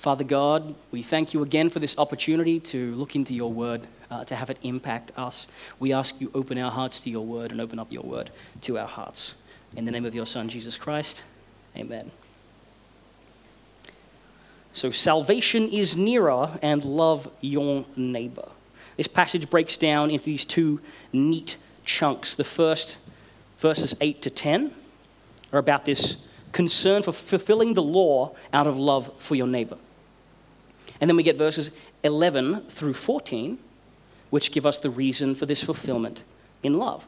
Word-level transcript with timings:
Father 0.00 0.24
God, 0.24 0.74
we 0.90 1.02
thank 1.02 1.34
you 1.34 1.42
again 1.42 1.68
for 1.68 1.78
this 1.78 1.98
opportunity 1.98 2.58
to 2.58 2.94
look 2.94 3.14
into 3.14 3.34
your 3.34 3.52
word, 3.52 3.86
uh, 4.10 4.24
to 4.24 4.34
have 4.34 4.48
it 4.48 4.56
impact 4.62 5.12
us. 5.14 5.46
We 5.78 5.92
ask 5.92 6.22
you 6.22 6.30
open 6.32 6.56
our 6.56 6.70
hearts 6.70 7.00
to 7.00 7.10
your 7.10 7.26
word 7.26 7.52
and 7.52 7.60
open 7.60 7.78
up 7.78 7.92
your 7.92 8.02
word 8.02 8.30
to 8.62 8.78
our 8.78 8.88
hearts. 8.88 9.34
In 9.76 9.84
the 9.84 9.90
name 9.90 10.06
of 10.06 10.14
your 10.14 10.24
Son, 10.24 10.48
Jesus 10.48 10.78
Christ, 10.78 11.22
amen. 11.76 12.12
So, 14.72 14.90
salvation 14.90 15.68
is 15.68 15.98
nearer 15.98 16.58
and 16.62 16.82
love 16.82 17.30
your 17.42 17.84
neighbor. 17.94 18.48
This 18.96 19.06
passage 19.06 19.50
breaks 19.50 19.76
down 19.76 20.10
into 20.10 20.24
these 20.24 20.46
two 20.46 20.80
neat 21.12 21.58
chunks. 21.84 22.34
The 22.36 22.44
first, 22.44 22.96
verses 23.58 23.94
8 24.00 24.22
to 24.22 24.30
10, 24.30 24.72
are 25.52 25.58
about 25.58 25.84
this 25.84 26.16
concern 26.52 27.02
for 27.02 27.12
fulfilling 27.12 27.74
the 27.74 27.82
law 27.82 28.34
out 28.50 28.66
of 28.66 28.78
love 28.78 29.12
for 29.18 29.34
your 29.34 29.46
neighbor. 29.46 29.76
And 31.00 31.08
then 31.08 31.16
we 31.16 31.22
get 31.22 31.36
verses 31.36 31.70
11 32.02 32.62
through 32.68 32.94
14, 32.94 33.58
which 34.30 34.52
give 34.52 34.66
us 34.66 34.78
the 34.78 34.90
reason 34.90 35.34
for 35.34 35.46
this 35.46 35.62
fulfillment 35.62 36.22
in 36.62 36.78
love. 36.78 37.06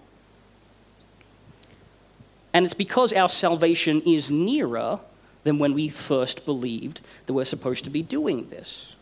And 2.54 2.64
it's 2.64 2.74
because 2.74 3.12
our 3.12 3.28
salvation 3.28 4.02
is 4.02 4.30
nearer 4.30 5.00
than 5.44 5.58
when 5.58 5.74
we 5.74 5.88
first 5.88 6.44
believed 6.44 7.00
that 7.26 7.32
we're 7.32 7.44
supposed 7.44 7.84
to 7.84 7.90
be 7.90 8.02
doing 8.02 8.48
this. 8.50 8.94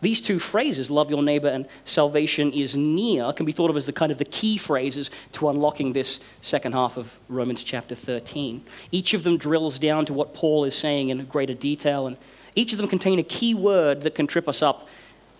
These 0.00 0.20
two 0.20 0.38
phrases, 0.38 0.90
love 0.92 1.10
your 1.10 1.22
neighbor 1.24 1.48
and 1.48 1.66
salvation 1.84 2.52
is 2.52 2.76
near, 2.76 3.32
can 3.32 3.46
be 3.46 3.52
thought 3.52 3.70
of 3.70 3.76
as 3.76 3.86
the 3.86 3.92
kind 3.92 4.12
of 4.12 4.18
the 4.18 4.24
key 4.24 4.56
phrases 4.56 5.10
to 5.32 5.48
unlocking 5.48 5.92
this 5.92 6.20
second 6.40 6.72
half 6.72 6.96
of 6.96 7.18
Romans 7.28 7.64
chapter 7.64 7.96
13. 7.96 8.62
Each 8.92 9.12
of 9.12 9.24
them 9.24 9.38
drills 9.38 9.78
down 9.78 10.06
to 10.06 10.12
what 10.12 10.34
Paul 10.34 10.64
is 10.64 10.76
saying 10.76 11.08
in 11.08 11.24
greater 11.24 11.54
detail, 11.54 12.06
and 12.06 12.16
each 12.58 12.72
of 12.72 12.78
them 12.78 12.88
contain 12.88 13.20
a 13.20 13.22
key 13.22 13.54
word 13.54 14.02
that 14.02 14.16
can 14.16 14.26
trip 14.26 14.48
us 14.48 14.62
up 14.62 14.88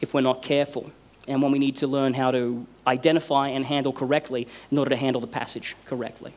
if 0.01 0.15
we're 0.15 0.21
not 0.21 0.41
careful, 0.41 0.93
and 1.27 1.43
when 1.43 1.51
we 1.51 1.59
need 1.59 1.75
to 1.77 1.89
learn 1.89 2.15
how 2.15 2.31
to 2.31 2.65
identify 2.87 3.49
and 3.49 3.65
handle 3.65 3.93
correctly 3.93 4.47
in 4.71 4.79
order 4.79 4.91
to 4.91 4.97
handle 4.97 5.21
the 5.21 5.27
passage 5.27 5.75
correctly. 5.85 6.33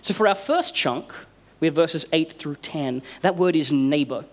So, 0.00 0.14
for 0.14 0.26
our 0.26 0.34
first 0.34 0.74
chunk, 0.74 1.12
we 1.60 1.66
have 1.66 1.74
verses 1.74 2.06
8 2.10 2.32
through 2.32 2.56
10. 2.56 3.02
That 3.20 3.36
word 3.36 3.54
is 3.54 3.70
neighbor 3.70 4.24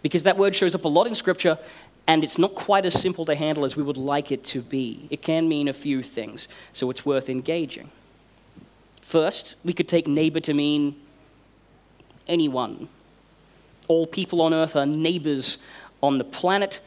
because 0.00 0.22
that 0.22 0.38
word 0.38 0.56
shows 0.56 0.74
up 0.74 0.84
a 0.84 0.88
lot 0.88 1.06
in 1.06 1.14
Scripture 1.14 1.58
and 2.08 2.24
it's 2.24 2.38
not 2.38 2.54
quite 2.54 2.84
as 2.86 2.98
simple 2.98 3.24
to 3.26 3.34
handle 3.34 3.64
as 3.64 3.76
we 3.76 3.82
would 3.82 3.96
like 3.96 4.32
it 4.32 4.42
to 4.44 4.62
be. 4.62 5.06
It 5.10 5.22
can 5.22 5.48
mean 5.48 5.68
a 5.68 5.72
few 5.72 6.02
things, 6.02 6.48
so 6.72 6.90
it's 6.90 7.06
worth 7.06 7.28
engaging. 7.28 7.90
First, 9.02 9.56
we 9.64 9.72
could 9.72 9.86
take 9.86 10.06
neighbor 10.06 10.40
to 10.40 10.54
mean 10.54 10.96
anyone. 12.26 12.88
All 13.88 14.06
people 14.06 14.42
on 14.42 14.54
earth 14.54 14.76
are 14.76 14.86
neighbors 14.86 15.58
on 16.02 16.18
the 16.18 16.24
planet. 16.24 16.80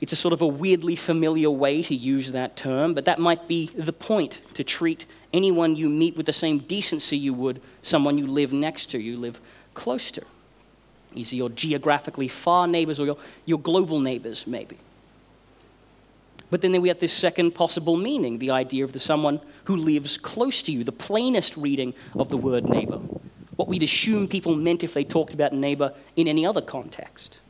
It's 0.00 0.12
a 0.12 0.16
sort 0.16 0.32
of 0.32 0.40
a 0.40 0.46
weirdly 0.46 0.96
familiar 0.96 1.50
way 1.50 1.82
to 1.82 1.94
use 1.94 2.32
that 2.32 2.56
term, 2.56 2.94
but 2.94 3.04
that 3.04 3.18
might 3.18 3.46
be 3.46 3.66
the 3.74 3.92
point 3.92 4.40
to 4.54 4.64
treat 4.64 5.06
anyone 5.32 5.76
you 5.76 5.88
meet 5.88 6.16
with 6.16 6.26
the 6.26 6.32
same 6.32 6.58
decency 6.58 7.16
you 7.16 7.32
would 7.34 7.60
someone 7.82 8.18
you 8.18 8.26
live 8.26 8.52
next 8.52 8.86
to, 8.86 8.98
you 8.98 9.16
live 9.16 9.40
close 9.74 10.10
to. 10.10 10.22
These 11.12 11.32
are 11.32 11.36
your 11.36 11.50
geographically 11.50 12.28
far 12.28 12.66
neighbors 12.66 12.98
or 12.98 13.06
your, 13.06 13.16
your 13.44 13.58
global 13.58 14.00
neighbors, 14.00 14.46
maybe. 14.46 14.78
But 16.50 16.60
then 16.60 16.78
we 16.82 16.88
have 16.88 16.98
this 16.98 17.12
second 17.12 17.52
possible 17.52 17.96
meaning 17.96 18.38
the 18.38 18.50
idea 18.50 18.84
of 18.84 18.92
the 18.92 19.00
someone 19.00 19.40
who 19.64 19.76
lives 19.76 20.18
close 20.18 20.62
to 20.64 20.72
you, 20.72 20.84
the 20.84 20.92
plainest 20.92 21.56
reading 21.56 21.94
of 22.14 22.28
the 22.28 22.36
word 22.36 22.68
neighbor. 22.68 23.00
What 23.62 23.68
we'd 23.68 23.84
assume 23.84 24.26
people 24.26 24.56
meant 24.56 24.82
if 24.82 24.92
they 24.92 25.04
talked 25.04 25.34
about 25.34 25.52
neighbor 25.52 25.94
in 26.16 26.26
any 26.26 26.44
other 26.44 26.60
context. 26.60 27.40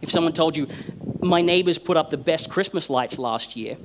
If 0.00 0.10
someone 0.10 0.32
told 0.32 0.56
you, 0.56 0.68
my 1.20 1.42
neighbors 1.42 1.76
put 1.76 1.98
up 1.98 2.08
the 2.08 2.16
best 2.16 2.48
Christmas 2.48 2.88
lights 2.88 3.18
last 3.18 3.56
year, 3.56 3.76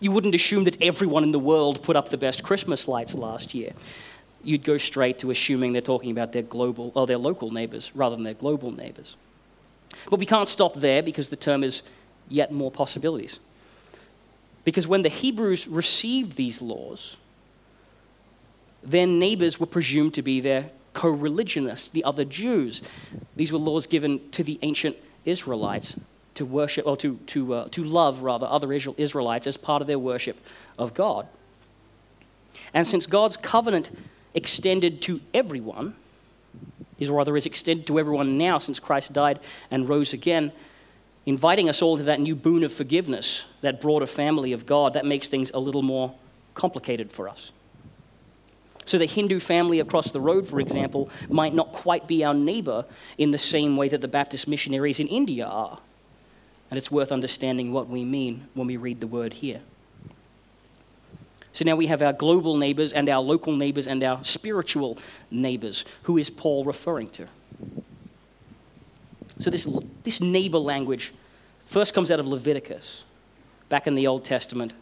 you 0.00 0.10
wouldn't 0.10 0.34
assume 0.34 0.64
that 0.64 0.82
everyone 0.82 1.22
in 1.22 1.30
the 1.30 1.38
world 1.38 1.84
put 1.84 1.94
up 1.94 2.08
the 2.08 2.16
best 2.16 2.42
Christmas 2.42 2.88
lights 2.88 3.14
last 3.14 3.54
year 3.54 3.74
you'd 4.42 4.64
go 4.64 4.76
straight 4.76 5.20
to 5.20 5.30
assuming 5.30 5.72
they're 5.72 5.80
talking 5.80 6.10
about 6.10 6.32
their 6.32 6.42
global 6.42 6.90
or 6.96 7.06
their 7.06 7.16
local 7.16 7.52
neighbors 7.52 7.92
rather 7.94 8.16
than 8.16 8.24
their 8.24 8.34
global 8.34 8.72
neighbors. 8.72 9.16
But 10.10 10.18
we 10.18 10.26
can't 10.26 10.48
stop 10.48 10.74
there 10.74 11.00
because 11.00 11.28
the 11.28 11.36
term 11.36 11.62
is 11.62 11.82
yet 12.28 12.50
more 12.52 12.72
possibilities. 12.72 13.38
Because 14.64 14.88
when 14.88 15.02
the 15.02 15.08
Hebrews 15.08 15.68
received 15.68 16.36
these 16.36 16.60
laws, 16.60 17.18
their 18.84 19.06
neighbors 19.06 19.58
were 19.58 19.66
presumed 19.66 20.14
to 20.14 20.22
be 20.22 20.40
their 20.40 20.70
co 20.92 21.08
religionists, 21.08 21.90
the 21.90 22.04
other 22.04 22.24
Jews. 22.24 22.82
These 23.36 23.52
were 23.52 23.58
laws 23.58 23.86
given 23.86 24.30
to 24.30 24.42
the 24.42 24.58
ancient 24.62 24.96
Israelites 25.24 25.96
to 26.34 26.44
worship, 26.44 26.86
or 26.86 26.96
to, 26.96 27.16
to, 27.26 27.54
uh, 27.54 27.68
to 27.70 27.84
love, 27.84 28.22
rather, 28.22 28.46
other 28.46 28.72
Israelites 28.72 29.46
as 29.46 29.56
part 29.56 29.82
of 29.82 29.86
their 29.86 29.98
worship 29.98 30.36
of 30.78 30.92
God. 30.92 31.28
And 32.72 32.86
since 32.86 33.06
God's 33.06 33.36
covenant 33.36 33.90
extended 34.34 35.00
to 35.02 35.20
everyone, 35.32 35.94
is 36.98 37.08
rather 37.08 37.36
is 37.36 37.46
extended 37.46 37.86
to 37.86 37.98
everyone 37.98 38.38
now 38.38 38.58
since 38.58 38.78
Christ 38.78 39.12
died 39.12 39.40
and 39.70 39.88
rose 39.88 40.12
again, 40.12 40.52
inviting 41.26 41.68
us 41.68 41.82
all 41.82 41.96
to 41.96 42.02
that 42.04 42.20
new 42.20 42.34
boon 42.34 42.64
of 42.64 42.72
forgiveness, 42.72 43.44
that 43.60 43.80
broader 43.80 44.06
family 44.06 44.52
of 44.52 44.66
God, 44.66 44.94
that 44.94 45.06
makes 45.06 45.28
things 45.28 45.50
a 45.52 45.58
little 45.58 45.82
more 45.82 46.14
complicated 46.54 47.10
for 47.10 47.28
us. 47.28 47.52
So, 48.86 48.98
the 48.98 49.06
Hindu 49.06 49.40
family 49.40 49.80
across 49.80 50.10
the 50.10 50.20
road, 50.20 50.46
for 50.46 50.60
example, 50.60 51.08
might 51.28 51.54
not 51.54 51.72
quite 51.72 52.06
be 52.06 52.24
our 52.24 52.34
neighbor 52.34 52.84
in 53.16 53.30
the 53.30 53.38
same 53.38 53.76
way 53.76 53.88
that 53.88 54.00
the 54.00 54.08
Baptist 54.08 54.46
missionaries 54.46 55.00
in 55.00 55.08
India 55.08 55.46
are. 55.46 55.78
And 56.70 56.78
it's 56.78 56.90
worth 56.90 57.12
understanding 57.12 57.72
what 57.72 57.88
we 57.88 58.04
mean 58.04 58.48
when 58.54 58.66
we 58.66 58.76
read 58.76 59.00
the 59.00 59.06
word 59.06 59.34
here. 59.34 59.60
So 61.54 61.64
now 61.64 61.76
we 61.76 61.86
have 61.86 62.02
our 62.02 62.12
global 62.12 62.56
neighbors 62.56 62.92
and 62.92 63.08
our 63.08 63.20
local 63.20 63.54
neighbors 63.54 63.86
and 63.86 64.02
our 64.02 64.22
spiritual 64.24 64.98
neighbors. 65.30 65.84
Who 66.02 66.18
is 66.18 66.28
Paul 66.28 66.64
referring 66.64 67.10
to? 67.10 67.28
So 69.38 69.50
this, 69.50 69.68
this 70.02 70.20
neighbor 70.20 70.58
language 70.58 71.14
first 71.64 71.94
comes 71.94 72.10
out 72.10 72.18
of 72.18 72.26
Leviticus, 72.26 73.04
back 73.68 73.86
in 73.86 73.94
the 73.94 74.08
Old 74.08 74.24
Testament, 74.24 74.72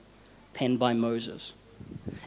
penned 0.54 0.78
by 0.78 0.94
Moses. 0.94 1.52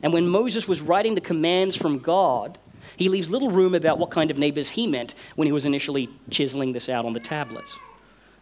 And 0.02 0.14
when 0.14 0.28
Moses 0.28 0.68
was 0.68 0.81
writing 0.81 1.16
the 1.16 1.22
commands 1.22 1.76
from 1.76 2.00
God, 2.00 2.58
he 2.98 3.09
leaves 3.09 3.30
little 3.30 3.52
room 3.52 3.76
about 3.76 3.98
what 4.00 4.12
kind 4.12 4.31
of 4.31 4.38
neighbors 4.38 4.70
he 4.70 4.88
meant 4.88 5.16
when 5.36 5.46
he 5.46 5.52
was 5.52 5.66
initially 5.66 6.09
chiseling 6.30 6.74
this 6.74 6.90
out 6.90 7.06
on 7.06 7.14
the 7.14 7.20
tablets. 7.20 7.78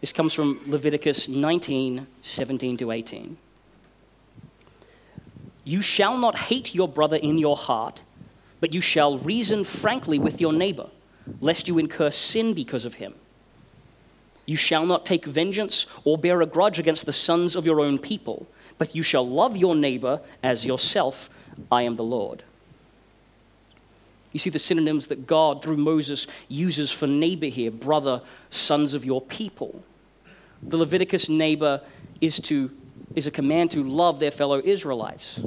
This 0.01 0.11
comes 0.11 0.33
from 0.33 0.59
Leviticus 0.67 1.27
19 1.27 2.07
17 2.21 2.77
to 2.77 2.91
18. 2.91 3.37
You 5.63 5.81
shall 5.81 6.17
not 6.17 6.37
hate 6.37 6.75
your 6.75 6.89
brother 6.89 7.15
in 7.15 7.37
your 7.37 7.55
heart, 7.55 8.03
but 8.59 8.73
you 8.73 8.81
shall 8.81 9.17
reason 9.17 9.63
frankly 9.63 10.19
with 10.19 10.41
your 10.41 10.51
neighbor, 10.51 10.89
lest 11.39 11.67
you 11.67 11.77
incur 11.77 12.11
sin 12.11 12.53
because 12.53 12.85
of 12.85 12.95
him. 12.95 13.15
You 14.45 14.57
shall 14.57 14.85
not 14.85 15.05
take 15.05 15.25
vengeance 15.25 15.85
or 16.03 16.17
bear 16.17 16.41
a 16.41 16.45
grudge 16.45 16.79
against 16.79 17.05
the 17.05 17.13
sons 17.13 17.55
of 17.55 17.65
your 17.65 17.79
own 17.79 17.97
people, 17.97 18.45
but 18.77 18.95
you 18.95 19.03
shall 19.03 19.27
love 19.27 19.57
your 19.57 19.75
neighbor 19.75 20.21
as 20.41 20.65
yourself. 20.65 21.29
I 21.71 21.83
am 21.83 21.95
the 21.95 22.03
Lord. 22.03 22.43
You 24.31 24.39
see 24.39 24.49
the 24.49 24.59
synonyms 24.59 25.07
that 25.07 25.27
God, 25.27 25.63
through 25.63 25.77
Moses, 25.77 26.25
uses 26.47 26.91
for 26.91 27.05
neighbor 27.05 27.45
here 27.45 27.71
brother, 27.71 28.21
sons 28.49 28.93
of 28.93 29.05
your 29.05 29.21
people. 29.21 29.83
The 30.61 30.77
Leviticus 30.77 31.29
neighbor 31.29 31.81
is 32.19 32.39
to 32.41 32.71
is 33.15 33.27
a 33.27 33.31
command 33.31 33.69
to 33.71 33.83
love 33.83 34.19
their 34.19 34.31
fellow 34.31 34.59
Israelites. 34.63 35.39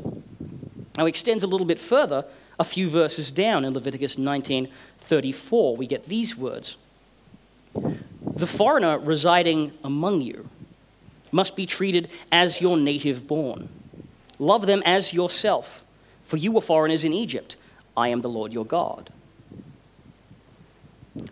Now, 0.97 1.07
it 1.07 1.09
extends 1.09 1.43
a 1.43 1.49
little 1.49 1.67
bit 1.67 1.81
further, 1.81 2.25
a 2.61 2.65
few 2.65 2.89
verses 2.89 3.33
down 3.33 3.65
in 3.65 3.75
Leviticus 3.75 4.17
19:34, 4.17 5.77
we 5.77 5.87
get 5.87 6.07
these 6.07 6.37
words. 6.37 6.77
The 7.75 8.47
foreigner 8.47 8.99
residing 8.99 9.73
among 9.83 10.21
you 10.23 10.49
must 11.33 11.57
be 11.57 11.67
treated 11.67 12.09
as 12.31 12.61
your 12.61 12.77
native 12.77 13.27
born. 13.27 13.69
Love 14.39 14.67
them 14.67 14.83
as 14.85 15.13
yourself, 15.13 15.85
for 16.25 16.37
you 16.37 16.53
were 16.53 16.61
foreigners 16.61 17.05
in 17.05 17.13
Egypt. 17.13 17.57
I 17.97 18.09
am 18.09 18.21
the 18.21 18.29
Lord 18.29 18.53
your 18.53 18.67
God. 18.67 19.11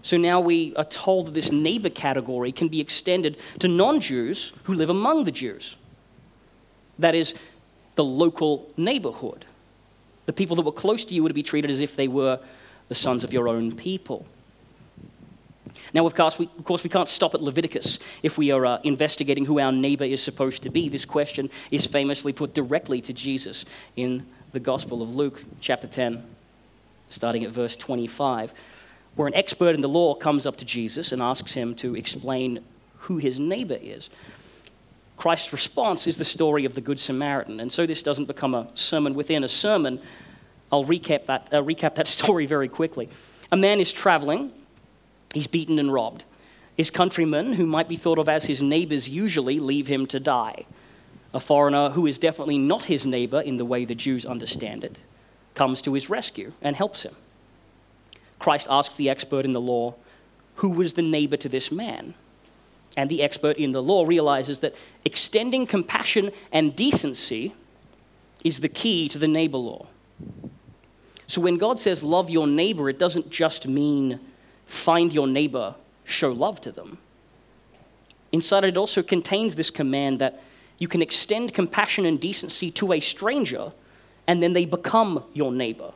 So 0.03 0.17
now 0.17 0.41
we 0.41 0.75
are 0.77 0.85
told 0.85 1.27
that 1.27 1.35
this 1.35 1.53
neighbor 1.53 1.91
category 1.91 2.53
can 2.53 2.69
be 2.69 2.81
extended 2.81 3.37
to 3.59 3.69
non 3.69 4.01
Jews 4.01 4.53
who 4.65 4.75
live 4.75 4.89
among 4.89 5.25
the 5.25 5.33
Jews. 5.33 5.77
That 6.99 7.15
is, 7.15 7.35
the 7.95 8.05
local 8.05 8.73
neighborhood. 8.77 9.45
The 10.27 10.33
people 10.33 10.57
that 10.57 10.63
were 10.63 10.73
close 10.73 11.05
to 11.05 11.15
you 11.15 11.23
were 11.23 11.29
to 11.29 11.35
be 11.35 11.43
treated 11.43 11.71
as 11.71 11.81
if 11.81 11.97
they 11.97 12.09
were 12.09 12.41
the 12.89 12.95
sons 12.95 13.25
of 13.25 13.33
your 13.33 13.49
own 13.49 13.73
people. 13.73 14.27
Now, 15.95 16.05
of 16.07 16.15
course, 16.15 16.39
we, 16.39 16.51
of 16.59 16.65
course, 16.65 16.83
we 16.83 16.91
can't 16.91 17.09
stop 17.09 17.35
at 17.35 17.41
Leviticus 17.41 18.01
if 18.25 18.37
we 18.37 18.51
are 18.51 18.67
uh, 18.67 18.81
investigating 18.83 19.45
who 19.45 19.61
our 19.61 19.71
neighbor 19.71 20.05
is 20.05 20.21
supposed 20.21 20.65
to 20.65 20.71
be. 20.71 20.89
This 20.89 21.05
question 21.05 21.49
is 21.71 21.87
famously 21.87 22.33
put 22.33 22.53
directly 22.53 23.01
to 23.03 23.13
Jesus 23.13 23.65
in 23.95 24.27
the 24.53 24.59
Gospel 24.61 25.03
of 25.03 25.15
Luke, 25.15 25.45
chapter 25.61 25.87
10, 25.87 26.25
starting 27.09 27.45
at 27.45 27.51
verse 27.51 27.77
25, 27.77 28.53
where 29.15 29.29
an 29.29 29.35
expert 29.35 29.77
in 29.77 29.83
the 29.83 29.89
law 29.89 30.15
comes 30.15 30.47
up 30.47 30.57
to 30.57 30.65
Jesus 30.65 31.13
and 31.13 31.23
asks 31.23 31.55
him 31.55 31.77
to 31.77 31.95
explain 31.95 32.59
who 32.99 33.19
his 33.19 33.39
neighbor 33.39 33.79
is. 33.81 34.11
Christ's 35.17 35.53
response 35.53 36.09
is 36.09 36.17
the 36.17 36.25
story 36.25 36.65
of 36.65 36.75
the 36.75 36.81
Good 36.81 36.99
Samaritan. 36.99 37.61
And 37.61 37.71
so 37.71 37.87
this 37.87 38.03
doesn't 38.03 38.27
become 38.27 38.55
a 38.55 38.69
sermon 38.75 39.15
within 39.15 39.45
a 39.45 39.49
sermon. 39.49 40.01
I'll 40.73 40.85
recap 40.85 41.27
that, 41.27 41.55
uh, 41.55 41.63
recap 41.63 41.95
that 41.95 42.09
story 42.19 42.47
very 42.47 42.69
quickly. 42.69 43.09
A 43.53 43.57
man 43.57 43.79
is 43.79 43.93
traveling, 43.93 44.51
he's 45.35 45.47
beaten 45.47 45.79
and 45.79 45.93
robbed. 45.93 46.25
His 46.77 46.91
countrymen, 46.91 47.53
who 47.53 47.67
might 47.67 47.89
be 47.89 47.97
thought 47.97 48.19
of 48.19 48.29
as 48.29 48.47
his 48.47 48.63
neighbors 48.63 49.09
usually, 49.09 49.61
leave 49.61 49.87
him 49.87 50.07
to 50.07 50.19
die. 50.19 50.65
A 51.33 51.41
foreigner 51.41 51.91
who 51.91 52.07
is 52.07 52.19
definitely 52.19 52.59
not 52.59 52.85
his 52.85 53.05
neighbor 53.05 53.41
in 53.41 53.57
the 53.57 53.65
way 53.65 53.85
the 53.85 53.95
Jews 53.95 54.25
understand 54.25 54.85
it 54.85 54.99
comes 55.55 55.83
to 55.83 55.95
his 55.95 56.11
rescue 56.11 56.53
and 56.63 56.75
helps 56.75 57.03
him. 57.03 57.15
Christ 58.39 58.67
asks 58.69 58.97
the 58.97 59.09
expert 59.09 59.45
in 59.45 59.53
the 59.53 59.61
law, 59.61 59.95
Who 60.57 60.71
was 60.71 60.95
the 60.95 61.03
neighbor 61.03 61.37
to 61.37 61.49
this 61.49 61.71
man? 61.71 62.15
And 62.97 63.11
the 63.11 63.23
expert 63.23 63.57
in 63.57 63.73
the 63.73 63.83
law 63.83 64.05
realizes 64.05 64.61
that 64.61 64.75
extending 65.05 65.67
compassion 65.67 66.31
and 66.53 66.77
decency 66.77 67.55
is 68.45 68.61
the 68.61 68.69
key 68.69 69.09
to 69.09 69.19
the 69.19 69.27
neighbor 69.27 69.59
law. 69.59 69.87
So 71.27 71.41
when 71.41 71.57
God 71.57 71.79
says 71.79 72.03
love 72.05 72.31
your 72.31 72.47
neighbor, 72.47 72.89
it 72.89 72.99
doesn't 72.99 73.31
just 73.31 73.67
mean 73.67 74.21
find 74.67 75.13
your 75.13 75.27
neighbor, 75.27 75.75
show 76.05 76.33
love 76.33 76.61
to 76.63 76.73
them. 76.73 76.99
Inside 78.33 78.65
it 78.65 78.77
also 78.77 79.03
contains 79.03 79.57
this 79.57 79.71
command 79.71 80.19
that 80.19 80.43
you 80.79 80.89
can 80.89 81.03
extend 81.03 81.55
compassion 81.55 82.05
and 82.05 82.21
decency 82.21 82.71
to 82.73 82.93
a 82.93 83.01
stranger, 83.01 83.73
and 84.27 84.43
then 84.43 84.53
they 84.53 84.65
become 84.65 85.23
your 85.33 85.53
neighbor. 85.53 85.93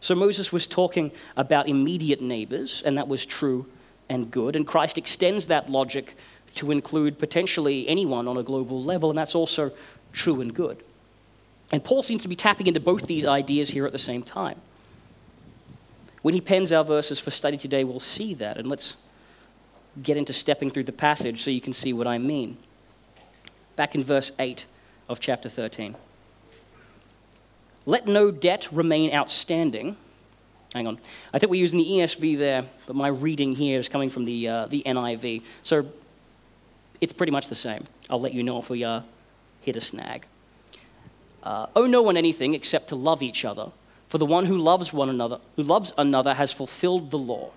So 0.00 0.14
Moses 0.14 0.52
was 0.52 0.66
talking 0.66 1.12
about 1.36 1.68
immediate 1.68 2.20
neighbors, 2.20 2.82
and 2.84 2.98
that 2.98 3.08
was 3.08 3.24
true 3.24 3.66
and 4.08 4.30
good. 4.30 4.56
And 4.56 4.66
Christ 4.66 4.98
extends 4.98 5.46
that 5.46 5.70
logic 5.70 6.16
to 6.56 6.70
include 6.70 7.18
potentially 7.18 7.88
anyone 7.88 8.28
on 8.28 8.36
a 8.36 8.42
global 8.42 8.82
level, 8.82 9.10
and 9.10 9.16
that's 9.16 9.34
also 9.34 9.72
true 10.12 10.40
and 10.40 10.54
good. 10.54 10.82
And 11.72 11.82
Paul 11.82 12.02
seems 12.02 12.22
to 12.22 12.28
be 12.28 12.36
tapping 12.36 12.66
into 12.66 12.80
both 12.80 13.06
these 13.06 13.24
ideas 13.24 13.70
here 13.70 13.86
at 13.86 13.92
the 13.92 13.98
same 13.98 14.22
time. 14.22 14.60
When 16.24 16.32
he 16.32 16.40
pens 16.40 16.72
our 16.72 16.84
verses 16.84 17.20
for 17.20 17.30
study 17.30 17.58
today, 17.58 17.84
we'll 17.84 18.00
see 18.00 18.32
that. 18.34 18.56
And 18.56 18.66
let's 18.66 18.96
get 20.02 20.16
into 20.16 20.32
stepping 20.32 20.70
through 20.70 20.84
the 20.84 20.92
passage 20.92 21.42
so 21.42 21.50
you 21.50 21.60
can 21.60 21.74
see 21.74 21.92
what 21.92 22.06
I 22.06 22.16
mean. 22.16 22.56
Back 23.76 23.94
in 23.94 24.02
verse 24.02 24.32
8 24.38 24.64
of 25.06 25.20
chapter 25.20 25.50
13. 25.50 25.94
Let 27.84 28.06
no 28.06 28.30
debt 28.30 28.66
remain 28.72 29.14
outstanding 29.14 29.98
Hang 30.74 30.88
on. 30.88 30.98
I 31.32 31.38
think 31.38 31.50
we're 31.50 31.60
using 31.60 31.78
the 31.78 31.84
ESV 31.84 32.36
there, 32.36 32.64
but 32.88 32.96
my 32.96 33.06
reading 33.06 33.54
here 33.54 33.78
is 33.78 33.88
coming 33.88 34.10
from 34.10 34.24
the, 34.24 34.48
uh, 34.48 34.66
the 34.66 34.82
NIV. 34.84 35.44
So 35.62 35.86
it's 37.00 37.12
pretty 37.12 37.30
much 37.30 37.46
the 37.46 37.54
same. 37.54 37.84
I'll 38.10 38.20
let 38.20 38.34
you 38.34 38.42
know 38.42 38.58
if 38.58 38.70
we 38.70 38.82
uh, 38.82 39.02
hit 39.60 39.76
a 39.76 39.80
snag. 39.80 40.26
Uh, 41.44 41.66
owe 41.76 41.86
no 41.86 42.02
one 42.02 42.16
anything 42.16 42.54
except 42.54 42.88
to 42.88 42.96
love 42.96 43.22
each 43.22 43.44
other, 43.44 43.70
for 44.14 44.18
the 44.18 44.26
one 44.26 44.46
who 44.46 44.56
loves 44.56 44.92
one 44.92 45.08
another, 45.08 45.40
who 45.56 45.64
loves 45.64 45.92
another, 45.98 46.34
has 46.34 46.52
fulfilled 46.52 47.10
the 47.10 47.18
law. 47.18 47.50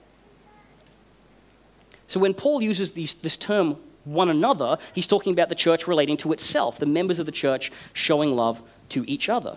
So 2.07 2.19
when 2.19 2.33
Paul 2.33 2.63
uses 2.63 2.93
these, 2.93 3.13
this 3.13 3.37
term 3.37 3.77
one 4.05 4.27
another, 4.27 4.79
he's 4.95 5.05
talking 5.05 5.33
about 5.33 5.49
the 5.49 5.53
church 5.53 5.87
relating 5.87 6.17
to 6.17 6.33
itself, 6.33 6.79
the 6.79 6.87
members 6.87 7.19
of 7.19 7.27
the 7.27 7.31
church 7.31 7.71
showing 7.93 8.35
love 8.35 8.63
to 8.89 9.05
each 9.07 9.29
other. 9.29 9.55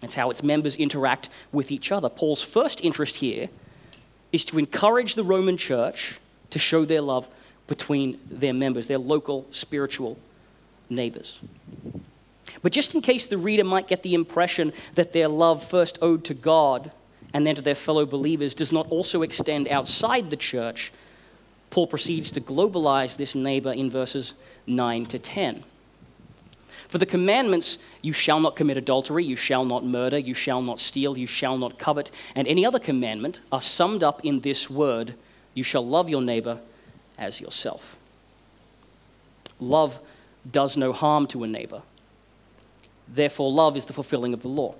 It's 0.00 0.14
how 0.14 0.30
its 0.30 0.44
members 0.44 0.76
interact 0.76 1.30
with 1.50 1.72
each 1.72 1.90
other. 1.90 2.08
Paul's 2.08 2.42
first 2.42 2.80
interest 2.84 3.16
here 3.16 3.48
is 4.30 4.44
to 4.44 4.58
encourage 4.60 5.16
the 5.16 5.24
Roman 5.24 5.56
church 5.56 6.20
to 6.50 6.60
show 6.60 6.84
their 6.84 7.00
love 7.00 7.28
between 7.66 8.20
their 8.30 8.54
members, 8.54 8.86
their 8.86 8.98
local 8.98 9.48
spiritual 9.50 10.16
neighbors. 10.88 11.40
But 12.62 12.72
just 12.72 12.94
in 12.94 13.00
case 13.00 13.26
the 13.26 13.38
reader 13.38 13.64
might 13.64 13.88
get 13.88 14.02
the 14.02 14.14
impression 14.14 14.72
that 14.94 15.12
their 15.12 15.28
love 15.28 15.62
first 15.62 15.98
owed 16.02 16.24
to 16.24 16.34
God 16.34 16.90
and 17.32 17.46
then 17.46 17.56
to 17.56 17.62
their 17.62 17.74
fellow 17.74 18.06
believers 18.06 18.54
does 18.54 18.72
not 18.72 18.88
also 18.90 19.22
extend 19.22 19.68
outside 19.68 20.30
the 20.30 20.36
church, 20.36 20.92
Paul 21.70 21.86
proceeds 21.86 22.30
to 22.32 22.40
globalize 22.40 23.16
this 23.16 23.34
neighbor 23.34 23.72
in 23.72 23.90
verses 23.90 24.34
9 24.66 25.06
to 25.06 25.18
10. 25.18 25.64
For 26.88 26.96
the 26.96 27.06
commandments, 27.06 27.78
you 28.00 28.14
shall 28.14 28.40
not 28.40 28.56
commit 28.56 28.78
adultery, 28.78 29.22
you 29.22 29.36
shall 29.36 29.64
not 29.66 29.84
murder, 29.84 30.18
you 30.18 30.32
shall 30.32 30.62
not 30.62 30.80
steal, 30.80 31.18
you 31.18 31.26
shall 31.26 31.58
not 31.58 31.78
covet, 31.78 32.10
and 32.34 32.48
any 32.48 32.64
other 32.64 32.78
commandment 32.78 33.40
are 33.52 33.60
summed 33.60 34.02
up 34.02 34.24
in 34.24 34.40
this 34.40 34.70
word 34.70 35.14
you 35.58 35.64
shall 35.64 35.84
love 35.84 36.08
your 36.08 36.22
neighbor 36.22 36.60
as 37.18 37.40
yourself. 37.40 37.98
Love 39.58 39.98
does 40.48 40.76
no 40.76 40.92
harm 40.92 41.26
to 41.26 41.42
a 41.42 41.48
neighbor. 41.48 41.82
Therefore, 43.12 43.50
love 43.50 43.76
is 43.76 43.86
the 43.86 43.92
fulfilling 43.92 44.34
of 44.34 44.42
the 44.42 44.48
law. 44.48 44.74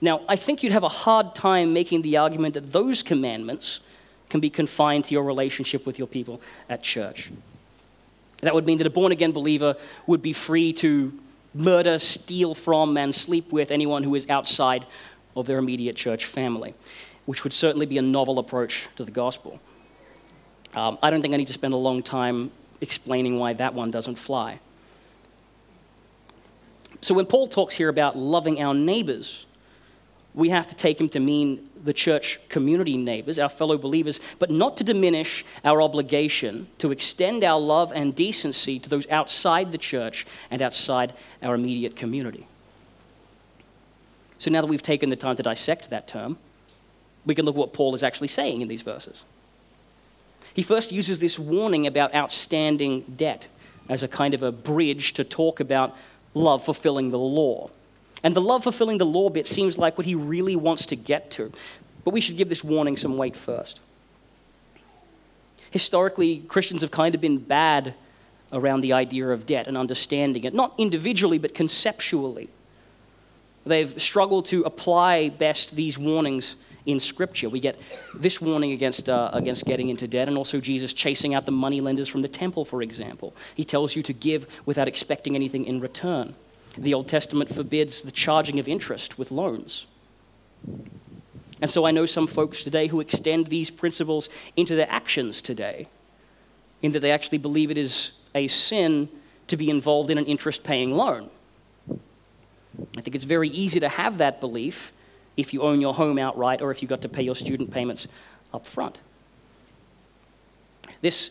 Now, 0.00 0.22
I 0.28 0.36
think 0.36 0.62
you'd 0.62 0.72
have 0.72 0.82
a 0.82 0.88
hard 0.88 1.34
time 1.34 1.72
making 1.72 2.02
the 2.02 2.16
argument 2.16 2.54
that 2.54 2.72
those 2.72 3.02
commandments 3.02 3.80
can 4.28 4.40
be 4.40 4.48
confined 4.48 5.04
to 5.06 5.14
your 5.14 5.24
relationship 5.24 5.84
with 5.84 5.98
your 5.98 6.08
people 6.08 6.40
at 6.68 6.82
church. 6.82 7.30
That 8.42 8.54
would 8.54 8.66
mean 8.66 8.78
that 8.78 8.86
a 8.86 8.90
born 8.90 9.12
again 9.12 9.32
believer 9.32 9.76
would 10.06 10.22
be 10.22 10.32
free 10.32 10.72
to 10.74 11.12
murder, 11.52 11.98
steal 11.98 12.54
from, 12.54 12.96
and 12.96 13.14
sleep 13.14 13.52
with 13.52 13.70
anyone 13.70 14.02
who 14.04 14.14
is 14.14 14.28
outside 14.30 14.86
of 15.36 15.46
their 15.46 15.58
immediate 15.58 15.96
church 15.96 16.24
family, 16.24 16.74
which 17.26 17.44
would 17.44 17.52
certainly 17.52 17.86
be 17.86 17.98
a 17.98 18.02
novel 18.02 18.38
approach 18.38 18.88
to 18.96 19.04
the 19.04 19.10
gospel. 19.10 19.60
Um, 20.74 20.98
I 21.02 21.10
don't 21.10 21.20
think 21.20 21.34
I 21.34 21.36
need 21.36 21.48
to 21.48 21.52
spend 21.52 21.74
a 21.74 21.78
long 21.78 22.02
time 22.02 22.52
explaining 22.80 23.38
why 23.38 23.52
that 23.54 23.74
one 23.74 23.90
doesn't 23.90 24.16
fly. 24.16 24.60
So, 27.02 27.14
when 27.14 27.26
Paul 27.26 27.46
talks 27.46 27.74
here 27.74 27.88
about 27.88 28.16
loving 28.16 28.60
our 28.60 28.74
neighbors, 28.74 29.46
we 30.34 30.50
have 30.50 30.66
to 30.68 30.74
take 30.74 31.00
him 31.00 31.08
to 31.10 31.20
mean 31.20 31.68
the 31.82 31.92
church 31.92 32.38
community 32.48 32.96
neighbors, 32.96 33.38
our 33.38 33.48
fellow 33.48 33.76
believers, 33.76 34.20
but 34.38 34.50
not 34.50 34.76
to 34.76 34.84
diminish 34.84 35.44
our 35.64 35.82
obligation 35.82 36.68
to 36.78 36.92
extend 36.92 37.42
our 37.42 37.58
love 37.58 37.92
and 37.94 38.14
decency 38.14 38.78
to 38.78 38.88
those 38.88 39.08
outside 39.10 39.72
the 39.72 39.78
church 39.78 40.26
and 40.50 40.62
outside 40.62 41.14
our 41.42 41.54
immediate 41.54 41.96
community. 41.96 42.46
So 44.38 44.50
now 44.50 44.60
that 44.60 44.68
we've 44.68 44.82
taken 44.82 45.10
the 45.10 45.16
time 45.16 45.36
to 45.36 45.42
dissect 45.42 45.90
that 45.90 46.06
term, 46.06 46.38
we 47.26 47.34
can 47.34 47.44
look 47.44 47.54
at 47.54 47.58
what 47.58 47.72
Paul 47.72 47.94
is 47.94 48.02
actually 48.02 48.28
saying 48.28 48.60
in 48.60 48.68
these 48.68 48.82
verses. 48.82 49.24
He 50.54 50.62
first 50.62 50.92
uses 50.92 51.18
this 51.18 51.38
warning 51.38 51.86
about 51.86 52.14
outstanding 52.14 53.02
debt 53.16 53.48
as 53.88 54.02
a 54.02 54.08
kind 54.08 54.34
of 54.34 54.42
a 54.42 54.52
bridge 54.52 55.12
to 55.14 55.24
talk 55.24 55.60
about 55.60 55.96
love 56.34 56.64
fulfilling 56.64 57.10
the 57.10 57.18
law. 57.18 57.70
And 58.22 58.34
the 58.34 58.40
love 58.40 58.62
fulfilling 58.62 58.98
the 58.98 59.06
law 59.06 59.30
bit 59.30 59.48
seems 59.48 59.78
like 59.78 59.96
what 59.96 60.06
he 60.06 60.14
really 60.14 60.56
wants 60.56 60.86
to 60.86 60.96
get 60.96 61.30
to. 61.32 61.52
But 62.04 62.12
we 62.12 62.20
should 62.20 62.36
give 62.36 62.48
this 62.48 62.64
warning 62.64 62.96
some 62.96 63.16
weight 63.16 63.36
first. 63.36 63.80
Historically, 65.70 66.40
Christians 66.40 66.80
have 66.82 66.90
kind 66.90 67.14
of 67.14 67.20
been 67.20 67.38
bad 67.38 67.94
around 68.52 68.80
the 68.80 68.92
idea 68.92 69.28
of 69.28 69.46
debt 69.46 69.66
and 69.68 69.78
understanding 69.78 70.44
it, 70.44 70.52
not 70.52 70.74
individually, 70.76 71.38
but 71.38 71.54
conceptually. 71.54 72.48
They've 73.64 74.00
struggled 74.00 74.46
to 74.46 74.62
apply 74.64 75.28
best 75.28 75.76
these 75.76 75.96
warnings 75.96 76.56
in 76.86 77.00
Scripture. 77.00 77.48
We 77.48 77.60
get 77.60 77.80
this 78.14 78.40
warning 78.40 78.72
against, 78.72 79.08
uh, 79.08 79.30
against 79.32 79.64
getting 79.64 79.88
into 79.88 80.06
debt, 80.06 80.28
and 80.28 80.36
also 80.36 80.60
Jesus 80.60 80.92
chasing 80.92 81.34
out 81.34 81.46
the 81.46 81.52
money 81.52 81.80
lenders 81.80 82.08
from 82.08 82.22
the 82.22 82.28
temple, 82.28 82.64
for 82.64 82.82
example. 82.82 83.34
He 83.54 83.64
tells 83.64 83.96
you 83.96 84.02
to 84.04 84.12
give 84.12 84.46
without 84.66 84.88
expecting 84.88 85.34
anything 85.34 85.64
in 85.64 85.80
return. 85.80 86.34
The 86.78 86.94
Old 86.94 87.08
Testament 87.08 87.52
forbids 87.52 88.02
the 88.02 88.12
charging 88.12 88.58
of 88.58 88.68
interest 88.68 89.18
with 89.18 89.30
loans. 89.30 89.86
And 91.60 91.70
so 91.70 91.84
I 91.84 91.90
know 91.90 92.06
some 92.06 92.26
folks 92.26 92.64
today 92.64 92.86
who 92.86 93.00
extend 93.00 93.48
these 93.48 93.70
principles 93.70 94.28
into 94.56 94.76
their 94.76 94.90
actions 94.90 95.42
today, 95.42 95.88
in 96.80 96.92
that 96.92 97.00
they 97.00 97.10
actually 97.10 97.38
believe 97.38 97.70
it 97.70 97.76
is 97.76 98.12
a 98.34 98.48
sin 98.48 99.08
to 99.48 99.56
be 99.56 99.68
involved 99.68 100.10
in 100.10 100.16
an 100.16 100.26
interest 100.26 100.62
paying 100.62 100.92
loan. 100.92 101.28
I 102.96 103.00
think 103.00 103.14
it's 103.14 103.24
very 103.24 103.48
easy 103.48 103.80
to 103.80 103.88
have 103.88 104.18
that 104.18 104.40
belief 104.40 104.92
if 105.40 105.52
you 105.52 105.62
own 105.62 105.80
your 105.80 105.94
home 105.94 106.18
outright 106.18 106.62
or 106.62 106.70
if 106.70 106.82
you've 106.82 106.88
got 106.88 107.02
to 107.02 107.08
pay 107.08 107.22
your 107.22 107.34
student 107.34 107.70
payments 107.70 108.06
up 108.52 108.66
front. 108.66 109.00
This 111.00 111.30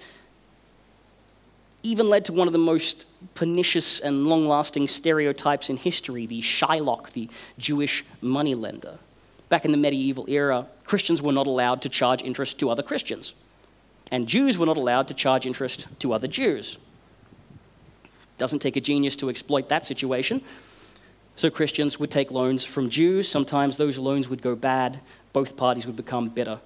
even 1.83 2.09
led 2.09 2.25
to 2.25 2.33
one 2.33 2.47
of 2.47 2.53
the 2.53 2.59
most 2.59 3.05
pernicious 3.35 3.99
and 3.99 4.27
long 4.27 4.47
lasting 4.47 4.87
stereotypes 4.87 5.69
in 5.69 5.77
history 5.77 6.25
the 6.25 6.41
Shylock, 6.41 7.11
the 7.11 7.29
Jewish 7.57 8.03
moneylender. 8.21 8.99
Back 9.47 9.65
in 9.65 9.71
the 9.71 9.77
medieval 9.77 10.29
era, 10.29 10.67
Christians 10.83 11.21
were 11.21 11.31
not 11.31 11.47
allowed 11.47 11.81
to 11.83 11.89
charge 11.89 12.21
interest 12.21 12.59
to 12.59 12.69
other 12.69 12.83
Christians, 12.83 13.33
and 14.11 14.27
Jews 14.27 14.57
were 14.57 14.65
not 14.65 14.77
allowed 14.77 15.07
to 15.07 15.13
charge 15.13 15.45
interest 15.45 15.87
to 15.99 16.13
other 16.13 16.27
Jews. 16.27 16.77
Doesn't 18.37 18.59
take 18.59 18.75
a 18.75 18.81
genius 18.81 19.15
to 19.17 19.29
exploit 19.29 19.69
that 19.69 19.85
situation. 19.85 20.41
So 21.39 21.49
Christians 21.49 21.97
would 22.01 22.11
take 22.11 22.31
loans 22.31 22.65
from 22.65 22.89
Jews. 22.89 23.25
Sometimes 23.29 23.77
those 23.77 23.97
loans 23.97 24.27
would 24.27 24.41
go 24.41 24.57
bad. 24.57 24.99
Both 25.31 25.55
parties 25.55 25.87
would 25.87 25.95
become 25.95 26.27
bitter 26.27 26.59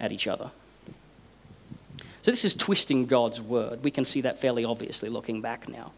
at 0.00 0.10
each 0.10 0.26
other. 0.26 0.50
So 2.22 2.32
this 2.32 2.44
is 2.44 2.52
twisting 2.52 3.06
God's 3.06 3.40
word. 3.40 3.84
We 3.84 3.92
can 3.92 4.04
see 4.04 4.20
that 4.22 4.40
fairly 4.40 4.64
obviously 4.64 5.08
looking 5.08 5.40
back 5.40 5.68
now. 5.68 5.92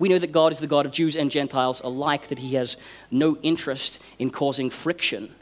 We 0.00 0.08
know 0.08 0.18
that 0.18 0.32
God 0.32 0.50
is 0.50 0.58
the 0.58 0.66
God 0.66 0.86
of 0.86 0.92
Jews 0.92 1.14
and 1.14 1.30
Gentiles 1.30 1.80
alike, 1.84 2.26
that 2.28 2.40
he 2.40 2.56
has 2.56 2.76
no 3.12 3.36
interest 3.42 4.02
in 4.18 4.30
causing 4.30 4.68
friction 4.68 5.32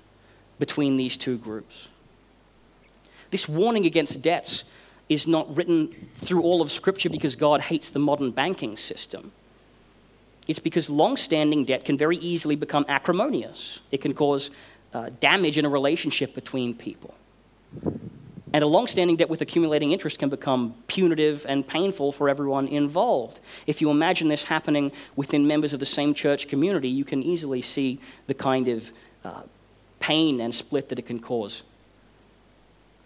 between 0.59 0.99
these 0.99 1.17
two 1.17 1.39
groups. 1.39 1.89
This 3.31 3.49
warning 3.49 3.87
against 3.87 4.21
debts 4.21 4.65
is 5.09 5.27
not 5.27 5.57
written 5.57 5.89
through 6.17 6.43
all 6.43 6.61
of 6.61 6.71
Scripture 6.71 7.09
because 7.09 7.35
God 7.35 7.63
hates 7.63 7.89
the 7.89 7.99
modern 7.99 8.31
banking 8.31 8.77
system. 8.77 9.33
It's 10.47 10.59
because 10.59 10.91
long 10.91 11.17
standing 11.17 11.65
debt 11.65 11.85
can 11.85 11.97
very 11.97 12.19
easily 12.19 12.57
become 12.57 12.85
acrimonious. 12.89 13.81
It 13.91 14.01
can 14.01 14.15
cause 14.15 14.51
uh, 14.93 15.11
damage 15.21 15.59
in 15.59 15.65
a 15.65 15.69
relationship 15.69 16.35
between 16.35 16.75
people. 16.75 17.15
And 18.53 18.63
a 18.63 18.69
long 18.69 18.87
standing 18.87 19.17
debt 19.17 19.29
with 19.29 19.41
accumulating 19.41 19.91
interest 19.91 20.21
can 20.21 20.29
become 20.29 20.77
punitive 20.87 21.45
and 21.49 21.67
painful 21.67 22.13
for 22.13 22.29
everyone 22.29 22.69
involved. 22.69 23.41
If 23.67 23.81
you 23.81 23.91
imagine 23.91 24.29
this 24.29 24.45
happening 24.45 24.93
within 25.17 25.49
members 25.49 25.73
of 25.73 25.81
the 25.81 25.87
same 25.87 26.15
church 26.15 26.47
community, 26.47 26.89
you 26.89 27.05
can 27.05 27.21
easily 27.23 27.63
see 27.63 27.99
the 28.29 28.35
kind 28.35 28.69
of 28.69 28.93
uh, 29.25 29.43
pain 29.99 30.41
and 30.41 30.55
split 30.55 30.89
that 30.91 31.01
it 31.01 31.07
can 31.07 31.19
cause. 31.19 31.65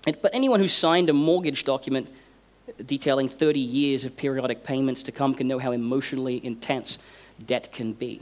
But 0.05 0.35
anyone 0.35 0.61
who 0.61 0.69
signed 0.69 1.09
a 1.09 1.15
mortgage 1.15 1.65
document 1.65 2.09
detailing 2.85 3.29
30 3.29 3.59
years 3.59 4.05
of 4.05 4.17
periodic 4.17 4.65
payments 4.65 5.03
to 5.05 5.13
come 5.13 5.35
can 5.35 5.49
know 5.49 5.59
how 5.59 5.73
emotionally 5.73 6.45
intense 6.45 6.99
debt 7.45 7.73
can 7.73 7.93
be. 7.93 8.21